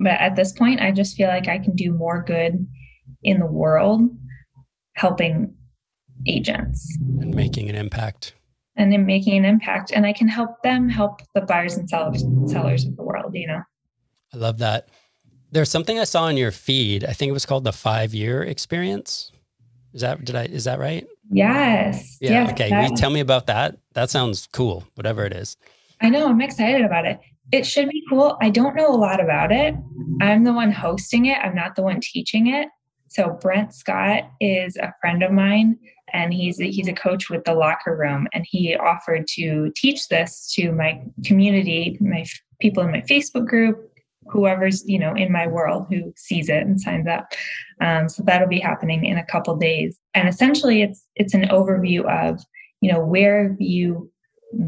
But 0.00 0.20
at 0.20 0.34
this 0.34 0.52
point, 0.52 0.80
I 0.80 0.92
just 0.92 1.16
feel 1.16 1.28
like 1.28 1.48
I 1.48 1.58
can 1.58 1.74
do 1.74 1.92
more 1.92 2.22
good 2.22 2.66
in 3.22 3.38
the 3.40 3.46
world 3.46 4.02
helping 4.94 5.54
agents 6.26 6.96
and 7.20 7.34
making 7.34 7.68
an 7.68 7.76
impact. 7.76 8.34
And 8.78 8.94
in 8.94 9.04
making 9.04 9.36
an 9.36 9.44
impact. 9.44 9.92
And 9.92 10.06
I 10.06 10.12
can 10.12 10.28
help 10.28 10.62
them 10.62 10.88
help 10.88 11.20
the 11.34 11.42
buyers 11.42 11.76
and 11.76 11.88
sellers 11.90 12.24
sellers 12.46 12.86
of 12.86 12.96
the 12.96 13.02
world, 13.02 13.32
you 13.34 13.46
know. 13.46 13.62
I 14.32 14.36
love 14.36 14.58
that. 14.58 14.88
There's 15.50 15.70
something 15.70 15.98
I 15.98 16.04
saw 16.04 16.28
in 16.28 16.36
your 16.36 16.52
feed. 16.52 17.04
I 17.04 17.12
think 17.12 17.30
it 17.30 17.32
was 17.32 17.46
called 17.46 17.64
the 17.64 17.72
five 17.72 18.14
year 18.14 18.42
experience. 18.42 19.32
Is 19.92 20.02
that 20.02 20.24
did 20.24 20.36
I 20.36 20.44
is 20.44 20.64
that 20.64 20.78
right? 20.78 21.06
Yes. 21.30 22.18
Yeah. 22.20 22.48
Okay. 22.50 22.70
That, 22.70 22.96
tell 22.96 23.10
me 23.10 23.20
about 23.20 23.46
that. 23.46 23.76
That 23.94 24.10
sounds 24.10 24.48
cool. 24.52 24.84
Whatever 24.94 25.24
it 25.24 25.32
is. 25.32 25.56
I 26.00 26.10
know. 26.10 26.28
I'm 26.28 26.40
excited 26.40 26.84
about 26.84 27.04
it. 27.06 27.18
It 27.50 27.64
should 27.64 27.88
be 27.88 28.02
cool. 28.08 28.36
I 28.40 28.50
don't 28.50 28.76
know 28.76 28.88
a 28.88 28.96
lot 28.96 29.20
about 29.20 29.50
it. 29.50 29.74
I'm 30.20 30.44
the 30.44 30.52
one 30.52 30.70
hosting 30.70 31.26
it. 31.26 31.38
I'm 31.38 31.54
not 31.54 31.76
the 31.76 31.82
one 31.82 32.00
teaching 32.00 32.46
it. 32.46 32.68
So 33.08 33.38
Brent 33.40 33.72
Scott 33.72 34.24
is 34.40 34.76
a 34.76 34.92
friend 35.00 35.22
of 35.22 35.32
mine, 35.32 35.78
and 36.12 36.32
he's 36.32 36.60
a, 36.60 36.70
he's 36.70 36.88
a 36.88 36.92
coach 36.92 37.30
with 37.30 37.44
the 37.44 37.54
Locker 37.54 37.96
Room, 37.96 38.26
and 38.32 38.46
he 38.48 38.74
offered 38.76 39.26
to 39.34 39.72
teach 39.76 40.08
this 40.08 40.52
to 40.54 40.72
my 40.72 41.02
community, 41.24 41.96
my 42.00 42.24
people 42.60 42.82
in 42.82 42.90
my 42.90 43.02
Facebook 43.02 43.46
group, 43.46 43.90
whoever's 44.30 44.86
you 44.86 44.98
know 44.98 45.14
in 45.14 45.32
my 45.32 45.46
world 45.46 45.86
who 45.88 46.12
sees 46.16 46.48
it 46.48 46.62
and 46.66 46.80
signs 46.80 47.06
up. 47.06 47.32
Um, 47.80 48.08
so 48.08 48.22
that'll 48.24 48.48
be 48.48 48.60
happening 48.60 49.04
in 49.04 49.18
a 49.18 49.26
couple 49.26 49.56
days, 49.56 49.98
and 50.14 50.28
essentially 50.28 50.82
it's 50.82 51.04
it's 51.16 51.34
an 51.34 51.48
overview 51.48 52.04
of 52.04 52.40
you 52.80 52.92
know 52.92 53.04
where 53.04 53.48
have 53.48 53.60
you 53.60 54.10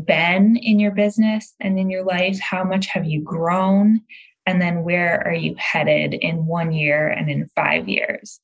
been 0.04 0.56
in 0.56 0.78
your 0.78 0.92
business 0.92 1.54
and 1.60 1.78
in 1.78 1.90
your 1.90 2.04
life? 2.04 2.38
How 2.40 2.64
much 2.64 2.86
have 2.86 3.04
you 3.04 3.22
grown? 3.22 4.00
And 4.46 4.60
then 4.60 4.84
where 4.84 5.26
are 5.26 5.34
you 5.34 5.54
headed 5.58 6.14
in 6.14 6.46
one 6.46 6.72
year 6.72 7.08
and 7.08 7.30
in 7.30 7.48
five 7.54 7.88
years? 7.88 8.40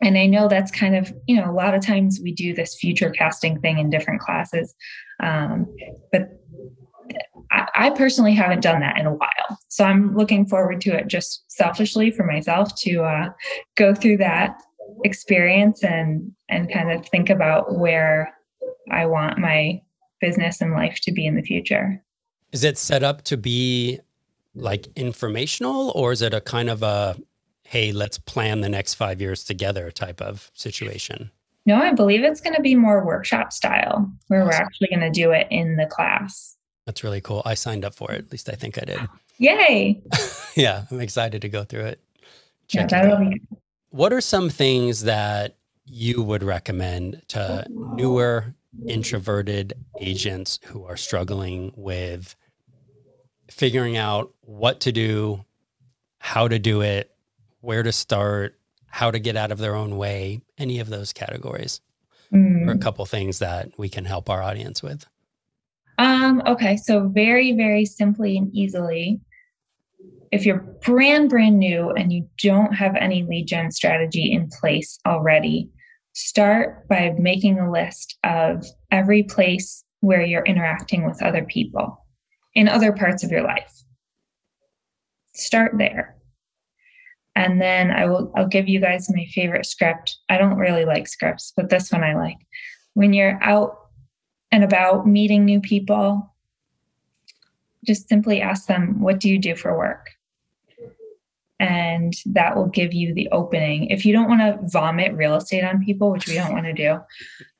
And 0.00 0.16
I 0.16 0.26
know 0.26 0.48
that's 0.48 0.70
kind 0.70 0.94
of, 0.94 1.12
you 1.26 1.36
know, 1.36 1.50
a 1.50 1.52
lot 1.52 1.74
of 1.74 1.84
times 1.84 2.20
we 2.22 2.32
do 2.32 2.54
this 2.54 2.76
future 2.76 3.10
casting 3.10 3.60
thing 3.60 3.78
in 3.78 3.90
different 3.90 4.20
classes. 4.20 4.74
Um, 5.20 5.66
but 6.12 6.28
I, 7.50 7.66
I 7.74 7.90
personally 7.90 8.34
haven't 8.34 8.62
done 8.62 8.80
that 8.80 8.98
in 8.98 9.06
a 9.06 9.12
while. 9.12 9.58
So 9.68 9.84
I'm 9.84 10.16
looking 10.16 10.46
forward 10.46 10.80
to 10.82 10.90
it 10.96 11.08
just 11.08 11.44
selfishly 11.48 12.10
for 12.10 12.24
myself 12.24 12.74
to 12.82 13.02
uh, 13.02 13.30
go 13.76 13.94
through 13.94 14.18
that 14.18 14.62
experience 15.04 15.84
and 15.84 16.32
and 16.48 16.72
kind 16.72 16.90
of 16.90 17.06
think 17.08 17.30
about 17.30 17.78
where 17.78 18.34
I 18.90 19.06
want 19.06 19.38
my 19.38 19.82
business 20.20 20.60
and 20.60 20.72
life 20.72 20.98
to 21.02 21.12
be 21.12 21.26
in 21.26 21.36
the 21.36 21.42
future. 21.42 22.02
Is 22.52 22.64
it 22.64 22.78
set 22.78 23.02
up 23.02 23.22
to 23.22 23.36
be 23.36 24.00
like 24.54 24.88
informational 24.96 25.92
or 25.94 26.12
is 26.12 26.22
it 26.22 26.34
a 26.34 26.40
kind 26.40 26.68
of 26.68 26.82
a 26.82 27.16
hey, 27.68 27.92
let's 27.92 28.16
plan 28.16 28.62
the 28.62 28.68
next 28.68 28.94
5 28.94 29.20
years 29.20 29.44
together 29.44 29.90
type 29.90 30.22
of 30.22 30.50
situation? 30.54 31.30
No, 31.66 31.76
I 31.76 31.92
believe 31.92 32.24
it's 32.24 32.40
going 32.40 32.56
to 32.56 32.62
be 32.62 32.74
more 32.74 33.04
workshop 33.04 33.52
style 33.52 34.10
where 34.28 34.40
awesome. 34.40 34.48
we're 34.48 34.64
actually 34.64 34.88
going 34.88 35.00
to 35.00 35.10
do 35.10 35.32
it 35.32 35.46
in 35.50 35.76
the 35.76 35.84
class. 35.84 36.56
That's 36.86 37.04
really 37.04 37.20
cool. 37.20 37.42
I 37.44 37.52
signed 37.52 37.84
up 37.84 37.94
for 37.94 38.10
it. 38.10 38.24
At 38.24 38.32
least 38.32 38.48
I 38.48 38.54
think 38.54 38.78
I 38.78 38.86
did. 38.86 39.00
Yay. 39.36 40.00
yeah, 40.56 40.84
I'm 40.90 41.02
excited 41.02 41.42
to 41.42 41.50
go 41.50 41.62
through 41.62 41.84
it. 41.84 42.00
Check 42.68 42.90
yeah, 42.90 43.02
that'll 43.02 43.18
be 43.18 43.38
What 43.90 44.14
are 44.14 44.22
some 44.22 44.48
things 44.48 45.02
that 45.02 45.58
you 45.84 46.22
would 46.22 46.42
recommend 46.42 47.20
to 47.28 47.66
newer 47.68 48.54
introverted 48.86 49.74
agents 50.00 50.58
who 50.64 50.84
are 50.84 50.96
struggling 50.96 51.70
with 51.76 52.34
figuring 53.50 53.98
out 53.98 54.32
what 54.40 54.80
to 54.80 54.90
do, 54.92 55.44
how 56.18 56.48
to 56.48 56.58
do 56.58 56.80
it, 56.80 57.14
where 57.60 57.82
to 57.82 57.92
start, 57.92 58.58
how 58.86 59.10
to 59.10 59.18
get 59.18 59.36
out 59.36 59.52
of 59.52 59.58
their 59.58 59.74
own 59.74 59.96
way, 59.96 60.40
any 60.56 60.80
of 60.80 60.88
those 60.88 61.12
categories, 61.12 61.80
mm. 62.32 62.68
or 62.68 62.72
a 62.72 62.78
couple 62.78 63.04
things 63.06 63.38
that 63.38 63.70
we 63.78 63.88
can 63.88 64.04
help 64.04 64.30
our 64.30 64.42
audience 64.42 64.82
with. 64.82 65.06
Um, 65.98 66.42
okay, 66.46 66.76
so 66.76 67.08
very, 67.08 67.52
very 67.52 67.84
simply 67.84 68.36
and 68.36 68.54
easily, 68.54 69.20
if 70.30 70.46
you're 70.46 70.58
brand, 70.84 71.30
brand 71.30 71.58
new 71.58 71.90
and 71.90 72.12
you 72.12 72.28
don't 72.42 72.74
have 72.74 72.94
any 72.96 73.24
lead 73.24 73.46
gen 73.46 73.70
strategy 73.72 74.32
in 74.32 74.48
place 74.60 74.98
already, 75.06 75.70
start 76.12 76.86
by 76.88 77.14
making 77.18 77.58
a 77.58 77.70
list 77.70 78.16
of 78.24 78.64
every 78.90 79.22
place 79.22 79.84
where 80.00 80.22
you're 80.22 80.44
interacting 80.44 81.04
with 81.06 81.22
other 81.22 81.44
people 81.44 82.04
in 82.54 82.68
other 82.68 82.92
parts 82.92 83.24
of 83.24 83.30
your 83.30 83.42
life. 83.42 83.72
Start 85.34 85.72
there. 85.78 86.17
And 87.38 87.62
then 87.62 87.92
I 87.92 88.06
will 88.06 88.32
I'll 88.34 88.48
give 88.48 88.68
you 88.68 88.80
guys 88.80 89.08
my 89.14 89.24
favorite 89.32 89.64
script. 89.64 90.16
I 90.28 90.38
don't 90.38 90.58
really 90.58 90.84
like 90.84 91.06
scripts, 91.06 91.52
but 91.56 91.70
this 91.70 91.92
one 91.92 92.02
I 92.02 92.16
like. 92.16 92.38
When 92.94 93.12
you're 93.12 93.38
out 93.40 93.78
and 94.50 94.64
about 94.64 95.06
meeting 95.06 95.44
new 95.44 95.60
people, 95.60 96.34
just 97.86 98.08
simply 98.08 98.40
ask 98.40 98.66
them, 98.66 99.00
what 99.00 99.20
do 99.20 99.28
you 99.28 99.38
do 99.38 99.54
for 99.54 99.78
work? 99.78 100.10
And 101.60 102.12
that 102.26 102.56
will 102.56 102.66
give 102.66 102.92
you 102.92 103.14
the 103.14 103.28
opening. 103.30 103.86
If 103.86 104.04
you 104.04 104.12
don't 104.12 104.28
want 104.28 104.40
to 104.40 104.58
vomit 104.68 105.14
real 105.14 105.36
estate 105.36 105.62
on 105.62 105.84
people, 105.84 106.10
which 106.10 106.26
we 106.26 106.34
don't 106.34 106.52
want 106.52 106.66
to 106.66 106.72
do, 106.72 106.98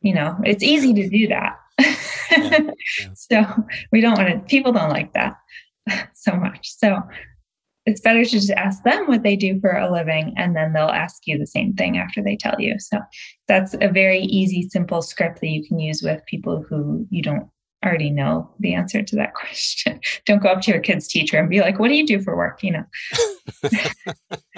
you 0.01 0.13
know, 0.13 0.39
it's 0.45 0.65
easy 0.65 0.93
to 0.93 1.09
do 1.09 1.29
that. 1.29 1.57
Yeah, 1.79 1.95
yeah. 2.33 2.71
so 3.15 3.45
we 3.93 4.01
don't 4.01 4.19
want 4.19 4.29
to, 4.29 4.41
people 4.41 4.73
don't 4.73 4.91
like 4.91 5.13
that 5.15 5.37
so 6.15 6.35
much. 6.35 6.77
So 6.77 7.01
it's 7.89 8.03
better 8.03 8.23
to 8.23 8.31
just 8.31 8.51
ask 8.51 8.83
them 8.83 9.07
what 9.07 9.23
they 9.23 9.35
do 9.35 9.59
for 9.61 9.71
a 9.71 9.91
living 9.91 10.35
and 10.37 10.55
then 10.55 10.75
they'll 10.75 10.91
ask 10.91 11.27
you 11.27 11.39
the 11.39 11.47
same 11.47 11.73
thing 11.73 11.97
after 11.97 12.23
they 12.23 12.37
tell 12.37 12.55
you. 12.59 12.79
So 12.79 12.99
that's 13.47 13.75
a 13.81 13.89
very 13.89 14.21
easy, 14.21 14.69
simple 14.69 15.01
script 15.01 15.41
that 15.41 15.49
you 15.49 15.67
can 15.67 15.79
use 15.79 16.03
with 16.03 16.21
people 16.27 16.63
who 16.69 17.07
you 17.09 17.23
don't 17.23 17.49
already 17.83 18.11
know 18.11 18.51
the 18.61 18.75
answer 18.75 19.03
to 19.03 19.17
that 19.17 19.33
question. 19.41 20.01
don't 20.27 20.43
go 20.43 20.51
up 20.51 20.61
to 20.63 20.71
your 20.71 20.81
kid's 20.81 21.09
teacher 21.09 21.39
and 21.39 21.49
be 21.49 21.61
like, 21.61 21.79
what 21.79 21.89
do 21.89 21.95
you 21.95 22.07
do 22.07 22.21
for 22.21 22.37
work? 22.37 22.63
You 22.63 22.73
know. 22.73 22.85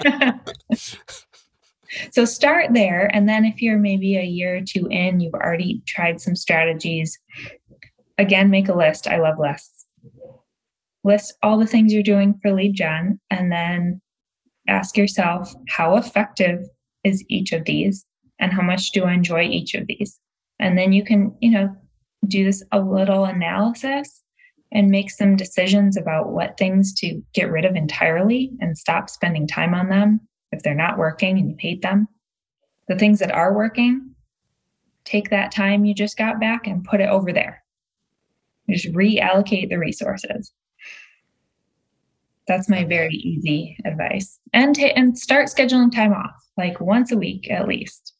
so 2.11 2.25
start 2.25 2.73
there. 2.73 3.09
And 3.15 3.29
then 3.29 3.45
if 3.45 3.61
you're 3.61 3.79
maybe 3.79 4.17
a 4.17 4.23
year 4.23 4.57
or 4.57 4.61
two 4.61 4.87
in, 4.87 5.21
you've 5.21 5.35
already 5.35 5.81
tried 5.87 6.19
some 6.19 6.35
strategies, 6.35 7.17
again, 8.17 8.49
make 8.49 8.67
a 8.67 8.75
list. 8.75 9.07
I 9.07 9.19
love 9.19 9.39
lists 9.39 9.80
list 11.03 11.33
all 11.41 11.57
the 11.57 11.67
things 11.67 11.93
you're 11.93 12.03
doing 12.03 12.37
for 12.41 12.53
lead 12.53 12.73
gen 12.75 13.19
and 13.29 13.51
then 13.51 14.01
ask 14.67 14.97
yourself 14.97 15.53
how 15.67 15.97
effective 15.97 16.67
is 17.03 17.23
each 17.27 17.51
of 17.51 17.65
these 17.65 18.05
and 18.39 18.51
how 18.53 18.61
much 18.61 18.91
do 18.91 19.05
I 19.05 19.13
enjoy 19.13 19.43
each 19.43 19.73
of 19.73 19.87
these? 19.87 20.19
And 20.59 20.77
then 20.77 20.93
you 20.93 21.03
can, 21.03 21.35
you 21.41 21.51
know, 21.51 21.75
do 22.27 22.43
this 22.43 22.63
a 22.71 22.79
little 22.79 23.25
analysis 23.25 24.21
and 24.71 24.89
make 24.89 25.09
some 25.09 25.35
decisions 25.35 25.97
about 25.97 26.29
what 26.29 26.57
things 26.57 26.93
to 26.93 27.21
get 27.33 27.51
rid 27.51 27.65
of 27.65 27.75
entirely 27.75 28.51
and 28.61 28.77
stop 28.77 29.09
spending 29.09 29.47
time 29.47 29.73
on 29.73 29.89
them 29.89 30.19
if 30.51 30.63
they're 30.63 30.75
not 30.75 30.97
working 30.97 31.37
and 31.37 31.49
you 31.49 31.55
hate 31.59 31.81
them. 31.81 32.07
The 32.87 32.97
things 32.97 33.19
that 33.19 33.31
are 33.31 33.53
working, 33.53 34.11
take 35.03 35.29
that 35.29 35.51
time 35.51 35.85
you 35.85 35.93
just 35.93 36.17
got 36.17 36.39
back 36.39 36.67
and 36.67 36.83
put 36.83 37.01
it 37.01 37.09
over 37.09 37.33
there. 37.33 37.63
Just 38.69 38.93
reallocate 38.93 39.69
the 39.69 39.77
resources. 39.77 40.53
That's 42.47 42.69
my 42.69 42.83
very 42.83 43.13
easy 43.13 43.77
advice. 43.85 44.39
And 44.53 44.77
and 44.79 45.17
start 45.17 45.47
scheduling 45.47 45.93
time 45.93 46.13
off, 46.13 46.43
like 46.57 46.79
once 46.81 47.11
a 47.11 47.17
week 47.17 47.49
at 47.49 47.67
least. 47.67 48.13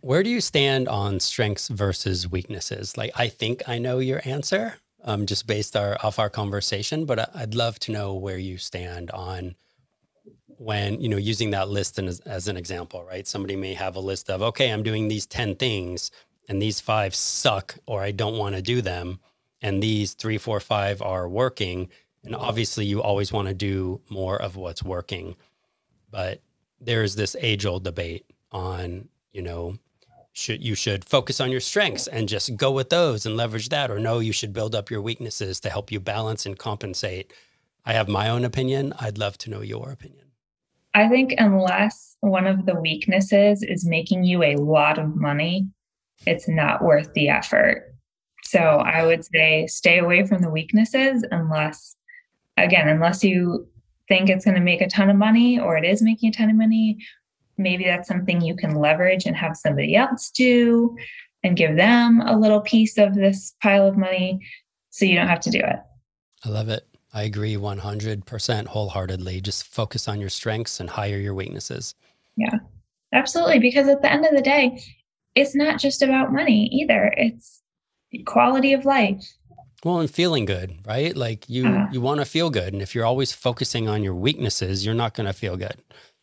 Where 0.00 0.22
do 0.22 0.30
you 0.30 0.40
stand 0.40 0.88
on 0.88 1.20
strengths 1.20 1.68
versus 1.68 2.30
weaknesses? 2.30 2.96
Like 2.96 3.12
I 3.16 3.28
think 3.28 3.62
I 3.68 3.78
know 3.78 3.98
your 3.98 4.20
answer, 4.24 4.74
um, 5.04 5.26
just 5.26 5.46
based 5.46 5.76
our 5.76 5.96
off 6.02 6.18
our 6.18 6.30
conversation, 6.30 7.04
but 7.04 7.34
I'd 7.36 7.54
love 7.54 7.78
to 7.80 7.92
know 7.92 8.14
where 8.14 8.38
you 8.38 8.58
stand 8.58 9.10
on 9.10 9.54
when 10.46 11.00
you 11.00 11.08
know 11.08 11.16
using 11.16 11.50
that 11.50 11.68
list 11.68 11.98
as, 11.98 12.20
as 12.20 12.48
an 12.48 12.56
example, 12.56 13.04
right? 13.04 13.26
Somebody 13.26 13.56
may 13.56 13.74
have 13.74 13.96
a 13.96 14.00
list 14.00 14.30
of 14.30 14.42
okay, 14.42 14.70
I'm 14.70 14.82
doing 14.82 15.08
these 15.08 15.26
ten 15.26 15.54
things, 15.54 16.10
and 16.48 16.60
these 16.60 16.80
five 16.80 17.14
suck, 17.14 17.76
or 17.86 18.02
I 18.02 18.10
don't 18.10 18.38
want 18.38 18.56
to 18.56 18.62
do 18.62 18.82
them, 18.82 19.20
and 19.62 19.82
these 19.82 20.14
three, 20.14 20.38
four, 20.38 20.60
five 20.60 21.02
are 21.02 21.28
working 21.28 21.88
and 22.24 22.34
obviously, 22.34 22.84
you 22.84 23.02
always 23.02 23.32
want 23.32 23.48
to 23.48 23.54
do 23.54 24.00
more 24.10 24.40
of 24.40 24.56
what's 24.56 24.82
working. 24.82 25.36
But 26.10 26.40
there's 26.80 27.14
this 27.14 27.36
age 27.40 27.66
old 27.66 27.84
debate 27.84 28.26
on, 28.52 29.08
you 29.32 29.42
know, 29.42 29.76
should 30.32 30.62
you 30.62 30.74
should 30.74 31.04
focus 31.04 31.40
on 31.40 31.50
your 31.50 31.60
strengths 31.60 32.06
and 32.06 32.28
just 32.28 32.56
go 32.56 32.70
with 32.70 32.90
those 32.90 33.26
and 33.26 33.36
leverage 33.36 33.68
that, 33.70 33.90
or 33.90 33.98
no, 33.98 34.20
you 34.20 34.32
should 34.32 34.52
build 34.52 34.74
up 34.74 34.90
your 34.90 35.02
weaknesses 35.02 35.58
to 35.60 35.70
help 35.70 35.90
you 35.90 36.00
balance 36.00 36.46
and 36.46 36.58
compensate. 36.58 37.32
I 37.84 37.92
have 37.92 38.08
my 38.08 38.28
own 38.28 38.44
opinion. 38.44 38.94
I'd 39.00 39.18
love 39.18 39.36
to 39.38 39.50
know 39.50 39.62
your 39.62 39.90
opinion. 39.90 40.26
I 40.94 41.08
think 41.08 41.34
unless 41.38 42.16
one 42.20 42.46
of 42.46 42.66
the 42.66 42.80
weaknesses 42.80 43.62
is 43.62 43.86
making 43.86 44.24
you 44.24 44.42
a 44.42 44.56
lot 44.56 44.98
of 44.98 45.16
money, 45.16 45.68
it's 46.26 46.48
not 46.48 46.82
worth 46.82 47.12
the 47.14 47.28
effort. 47.28 47.94
So 48.44 48.58
I 48.58 49.04
would 49.04 49.24
say 49.24 49.66
stay 49.66 49.98
away 49.98 50.24
from 50.26 50.42
the 50.42 50.50
weaknesses 50.50 51.24
unless 51.30 51.96
again, 52.64 52.88
unless 52.88 53.22
you 53.24 53.68
think 54.08 54.28
it's 54.28 54.44
going 54.44 54.56
to 54.56 54.60
make 54.60 54.80
a 54.80 54.88
ton 54.88 55.10
of 55.10 55.16
money 55.16 55.58
or 55.58 55.76
it 55.76 55.84
is 55.84 56.02
making 56.02 56.30
a 56.30 56.32
ton 56.32 56.50
of 56.50 56.56
money, 56.56 56.98
maybe 57.56 57.84
that's 57.84 58.08
something 58.08 58.40
you 58.40 58.56
can 58.56 58.74
leverage 58.74 59.26
and 59.26 59.36
have 59.36 59.56
somebody 59.56 59.96
else 59.96 60.30
do 60.30 60.96
and 61.42 61.56
give 61.56 61.76
them 61.76 62.20
a 62.22 62.36
little 62.36 62.60
piece 62.60 62.98
of 62.98 63.14
this 63.14 63.54
pile 63.62 63.86
of 63.86 63.96
money 63.96 64.40
so 64.90 65.04
you 65.04 65.14
don't 65.14 65.28
have 65.28 65.40
to 65.40 65.50
do 65.50 65.58
it. 65.58 65.76
I 66.44 66.48
love 66.48 66.68
it. 66.68 66.86
I 67.12 67.22
agree 67.22 67.56
100% 67.56 68.66
wholeheartedly. 68.66 69.40
Just 69.40 69.66
focus 69.66 70.08
on 70.08 70.20
your 70.20 70.30
strengths 70.30 70.80
and 70.80 70.88
hire 70.88 71.18
your 71.18 71.34
weaknesses. 71.34 71.94
Yeah, 72.36 72.58
absolutely. 73.12 73.58
Because 73.58 73.88
at 73.88 74.02
the 74.02 74.12
end 74.12 74.24
of 74.24 74.32
the 74.32 74.42
day, 74.42 74.82
it's 75.34 75.54
not 75.54 75.80
just 75.80 76.02
about 76.02 76.32
money 76.32 76.66
either, 76.72 77.12
it's 77.16 77.62
quality 78.24 78.72
of 78.72 78.84
life 78.84 79.24
well, 79.84 80.00
and 80.00 80.10
feeling 80.10 80.44
good, 80.44 80.76
right? 80.86 81.16
Like 81.16 81.48
you 81.48 81.66
uh, 81.66 81.86
you 81.92 82.00
want 82.00 82.20
to 82.20 82.24
feel 82.24 82.50
good, 82.50 82.72
and 82.72 82.82
if 82.82 82.94
you're 82.94 83.06
always 83.06 83.32
focusing 83.32 83.88
on 83.88 84.02
your 84.02 84.14
weaknesses, 84.14 84.84
you're 84.84 84.94
not 84.94 85.14
going 85.14 85.26
to 85.26 85.32
feel 85.32 85.56
good. 85.56 85.76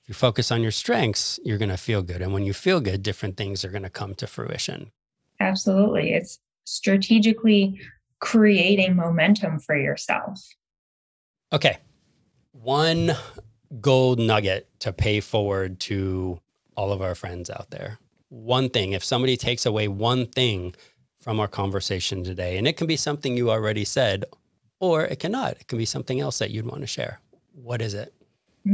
If 0.03 0.09
you 0.09 0.13
focus 0.13 0.51
on 0.51 0.61
your 0.61 0.71
strengths, 0.71 1.39
you're 1.43 1.57
going 1.57 1.69
to 1.69 1.77
feel 1.77 2.01
good, 2.01 2.21
and 2.21 2.33
when 2.33 2.43
you 2.43 2.53
feel 2.53 2.81
good, 2.81 3.01
different 3.03 3.37
things 3.37 3.63
are 3.63 3.69
going 3.69 3.83
to 3.83 3.89
come 3.89 4.13
to 4.15 4.27
fruition. 4.27 4.91
Absolutely, 5.39 6.13
it's 6.13 6.39
strategically 6.65 7.79
creating 8.19 8.95
momentum 8.95 9.59
for 9.59 9.77
yourself. 9.77 10.41
Okay, 11.53 11.77
one 12.51 13.11
gold 13.79 14.19
nugget 14.19 14.67
to 14.79 14.91
pay 14.91 15.19
forward 15.19 15.79
to 15.79 16.39
all 16.75 16.91
of 16.91 17.01
our 17.01 17.15
friends 17.15 17.49
out 17.49 17.69
there. 17.69 17.99
One 18.29 18.69
thing, 18.69 18.93
if 18.93 19.03
somebody 19.03 19.37
takes 19.37 19.65
away 19.65 19.87
one 19.87 20.25
thing 20.25 20.75
from 21.25 21.39
our 21.39 21.47
conversation 21.47 22.23
today. 22.23 22.59
And 22.59 22.67
it 22.67 22.77
can 22.77 22.85
be 22.85 22.95
something 22.95 23.35
you 23.35 23.49
already 23.49 23.83
said, 23.83 24.25
or 24.79 25.05
it 25.05 25.19
cannot. 25.19 25.53
It 25.53 25.67
can 25.67 25.79
be 25.79 25.85
something 25.85 26.21
else 26.21 26.37
that 26.37 26.51
you'd 26.51 26.67
want 26.67 26.81
to 26.81 26.87
share. 26.87 27.19
What 27.55 27.81
is 27.81 27.95
it? 27.95 28.13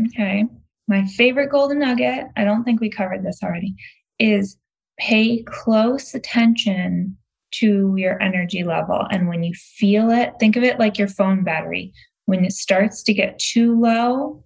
Okay. 0.08 0.46
My 0.90 1.06
favorite 1.06 1.48
golden 1.48 1.80
nugget, 1.80 2.26
I 2.36 2.44
don't 2.44 2.66
think 2.66 2.82
we 2.82 2.90
covered 2.90 3.24
this 3.24 3.42
already, 3.42 3.74
is 4.20 4.58
pay 5.00 5.44
close 5.44 6.14
attention 6.14 7.18
to 7.52 7.96
your 7.96 8.22
energy 8.22 8.66
level. 8.66 9.08
And 9.10 9.30
when 9.30 9.44
you 9.44 9.54
feel 9.54 10.12
it, 10.12 10.34
think 10.38 10.58
of 10.58 10.64
it 10.64 10.78
like 10.78 10.98
your 10.98 11.08
phone 11.08 11.46
battery. 11.46 11.94
When 12.26 12.44
it 12.44 12.52
starts 12.52 13.02
to 13.04 13.14
get 13.14 13.40
too 13.40 13.80
low, 13.80 14.44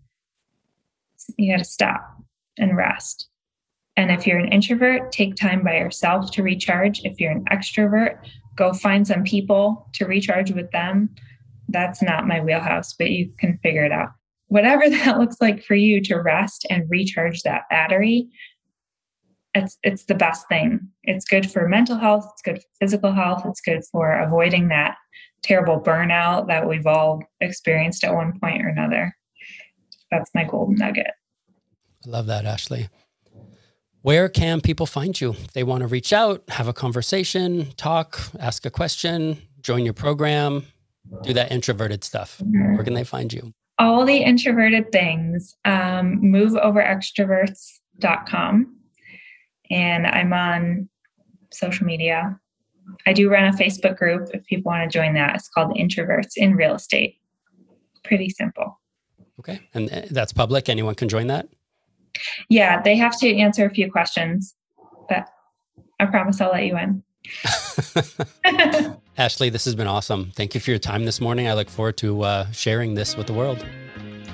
you 1.39 1.51
got 1.51 1.57
to 1.57 1.65
stop 1.65 2.21
and 2.59 2.77
rest. 2.77 3.29
And 3.97 4.11
if 4.11 4.27
you're 4.27 4.39
an 4.39 4.51
introvert, 4.51 5.11
take 5.11 5.35
time 5.35 5.63
by 5.63 5.77
yourself 5.77 6.31
to 6.31 6.43
recharge. 6.43 7.01
If 7.05 7.19
you're 7.19 7.31
an 7.31 7.45
extrovert, 7.45 8.17
go 8.55 8.73
find 8.73 9.07
some 9.07 9.23
people 9.23 9.89
to 9.93 10.05
recharge 10.05 10.51
with 10.51 10.69
them. 10.71 11.09
That's 11.69 12.01
not 12.01 12.27
my 12.27 12.41
wheelhouse, 12.41 12.93
but 12.93 13.11
you 13.11 13.31
can 13.39 13.57
figure 13.63 13.85
it 13.85 13.91
out. 13.91 14.09
Whatever 14.47 14.89
that 14.89 15.17
looks 15.17 15.37
like 15.39 15.63
for 15.63 15.75
you 15.75 16.01
to 16.03 16.17
rest 16.17 16.65
and 16.69 16.89
recharge 16.89 17.43
that 17.43 17.63
battery, 17.69 18.27
it's 19.53 19.77
it's 19.83 20.03
the 20.05 20.15
best 20.15 20.49
thing. 20.49 20.89
It's 21.03 21.23
good 21.23 21.49
for 21.49 21.67
mental 21.69 21.95
health, 21.95 22.27
it's 22.33 22.41
good 22.41 22.57
for 22.57 22.67
physical 22.81 23.13
health, 23.13 23.43
it's 23.45 23.61
good 23.61 23.83
for 23.89 24.11
avoiding 24.11 24.67
that 24.67 24.97
terrible 25.43 25.79
burnout 25.79 26.47
that 26.47 26.67
we've 26.67 26.87
all 26.87 27.23
experienced 27.39 28.03
at 28.03 28.13
one 28.13 28.37
point 28.41 28.61
or 28.65 28.67
another. 28.67 29.15
That's 30.11 30.29
my 30.35 30.43
golden 30.43 30.75
nugget. 30.75 31.11
I 32.05 32.09
love 32.09 32.25
that, 32.25 32.45
Ashley 32.45 32.89
where 34.05 34.29
can 34.29 34.61
people 34.61 34.85
find 34.85 35.19
you? 35.19 35.35
They 35.53 35.63
want 35.63 35.81
to 35.81 35.87
reach 35.87 36.13
out, 36.13 36.43
have 36.49 36.67
a 36.67 36.73
conversation, 36.73 37.71
talk, 37.75 38.21
ask 38.39 38.63
a 38.63 38.69
question, 38.69 39.41
join 39.61 39.83
your 39.83 39.95
program, 39.95 40.63
do 41.23 41.33
that 41.33 41.51
introverted 41.51 42.03
stuff. 42.03 42.39
Where 42.75 42.83
can 42.83 42.93
they 42.93 43.03
find 43.03 43.33
you? 43.33 43.51
All 43.79 44.05
the 44.05 44.17
introverted 44.17 44.91
things. 44.91 45.55
Um, 45.65 46.19
move 46.21 46.55
over 46.55 46.83
extroverts 46.83 47.79
And 49.71 50.05
I'm 50.05 50.33
on 50.33 50.87
social 51.51 51.87
media. 51.87 52.39
I 53.07 53.13
do 53.13 53.27
run 53.27 53.45
a 53.45 53.57
Facebook 53.57 53.97
group 53.97 54.29
if 54.35 54.45
people 54.45 54.69
want 54.69 54.83
to 54.83 54.95
join 54.95 55.15
that. 55.15 55.33
It's 55.33 55.49
called 55.49 55.75
Introverts 55.75 56.33
in 56.35 56.55
Real 56.55 56.75
Estate. 56.75 57.17
Pretty 58.03 58.29
simple. 58.29 58.79
Okay. 59.39 59.67
And 59.73 59.91
uh, 59.91 60.01
that's 60.11 60.31
public. 60.31 60.69
Anyone 60.69 60.93
can 60.93 61.09
join 61.09 61.25
that? 61.27 61.47
Yeah, 62.49 62.81
they 62.81 62.95
have 62.95 63.17
to 63.19 63.35
answer 63.37 63.65
a 63.65 63.69
few 63.69 63.91
questions, 63.91 64.55
but 65.09 65.27
I 65.99 66.05
promise 66.05 66.41
I'll 66.41 66.51
let 66.51 66.65
you 66.65 66.77
in. 66.77 67.03
Ashley, 69.17 69.49
this 69.49 69.65
has 69.65 69.75
been 69.75 69.87
awesome. 69.87 70.31
Thank 70.35 70.53
you 70.53 70.61
for 70.61 70.71
your 70.71 70.79
time 70.79 71.05
this 71.05 71.21
morning. 71.21 71.47
I 71.47 71.53
look 71.53 71.69
forward 71.69 71.97
to 71.97 72.21
uh, 72.21 72.51
sharing 72.51 72.93
this 72.93 73.15
with 73.15 73.27
the 73.27 73.33
world. 73.33 73.65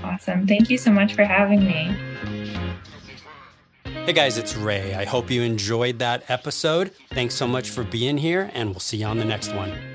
Awesome. 0.03 0.47
Thank 0.47 0.69
you 0.69 0.77
so 0.77 0.91
much 0.91 1.13
for 1.13 1.23
having 1.23 1.65
me. 1.65 1.95
Hey 3.83 4.13
guys, 4.13 4.37
it's 4.37 4.55
Ray. 4.55 4.95
I 4.95 5.05
hope 5.05 5.29
you 5.29 5.43
enjoyed 5.43 5.99
that 5.99 6.23
episode. 6.29 6.91
Thanks 7.11 7.35
so 7.35 7.47
much 7.47 7.69
for 7.69 7.83
being 7.83 8.17
here, 8.17 8.49
and 8.53 8.71
we'll 8.71 8.79
see 8.79 8.97
you 8.97 9.05
on 9.05 9.19
the 9.19 9.25
next 9.25 9.53
one. 9.53 9.90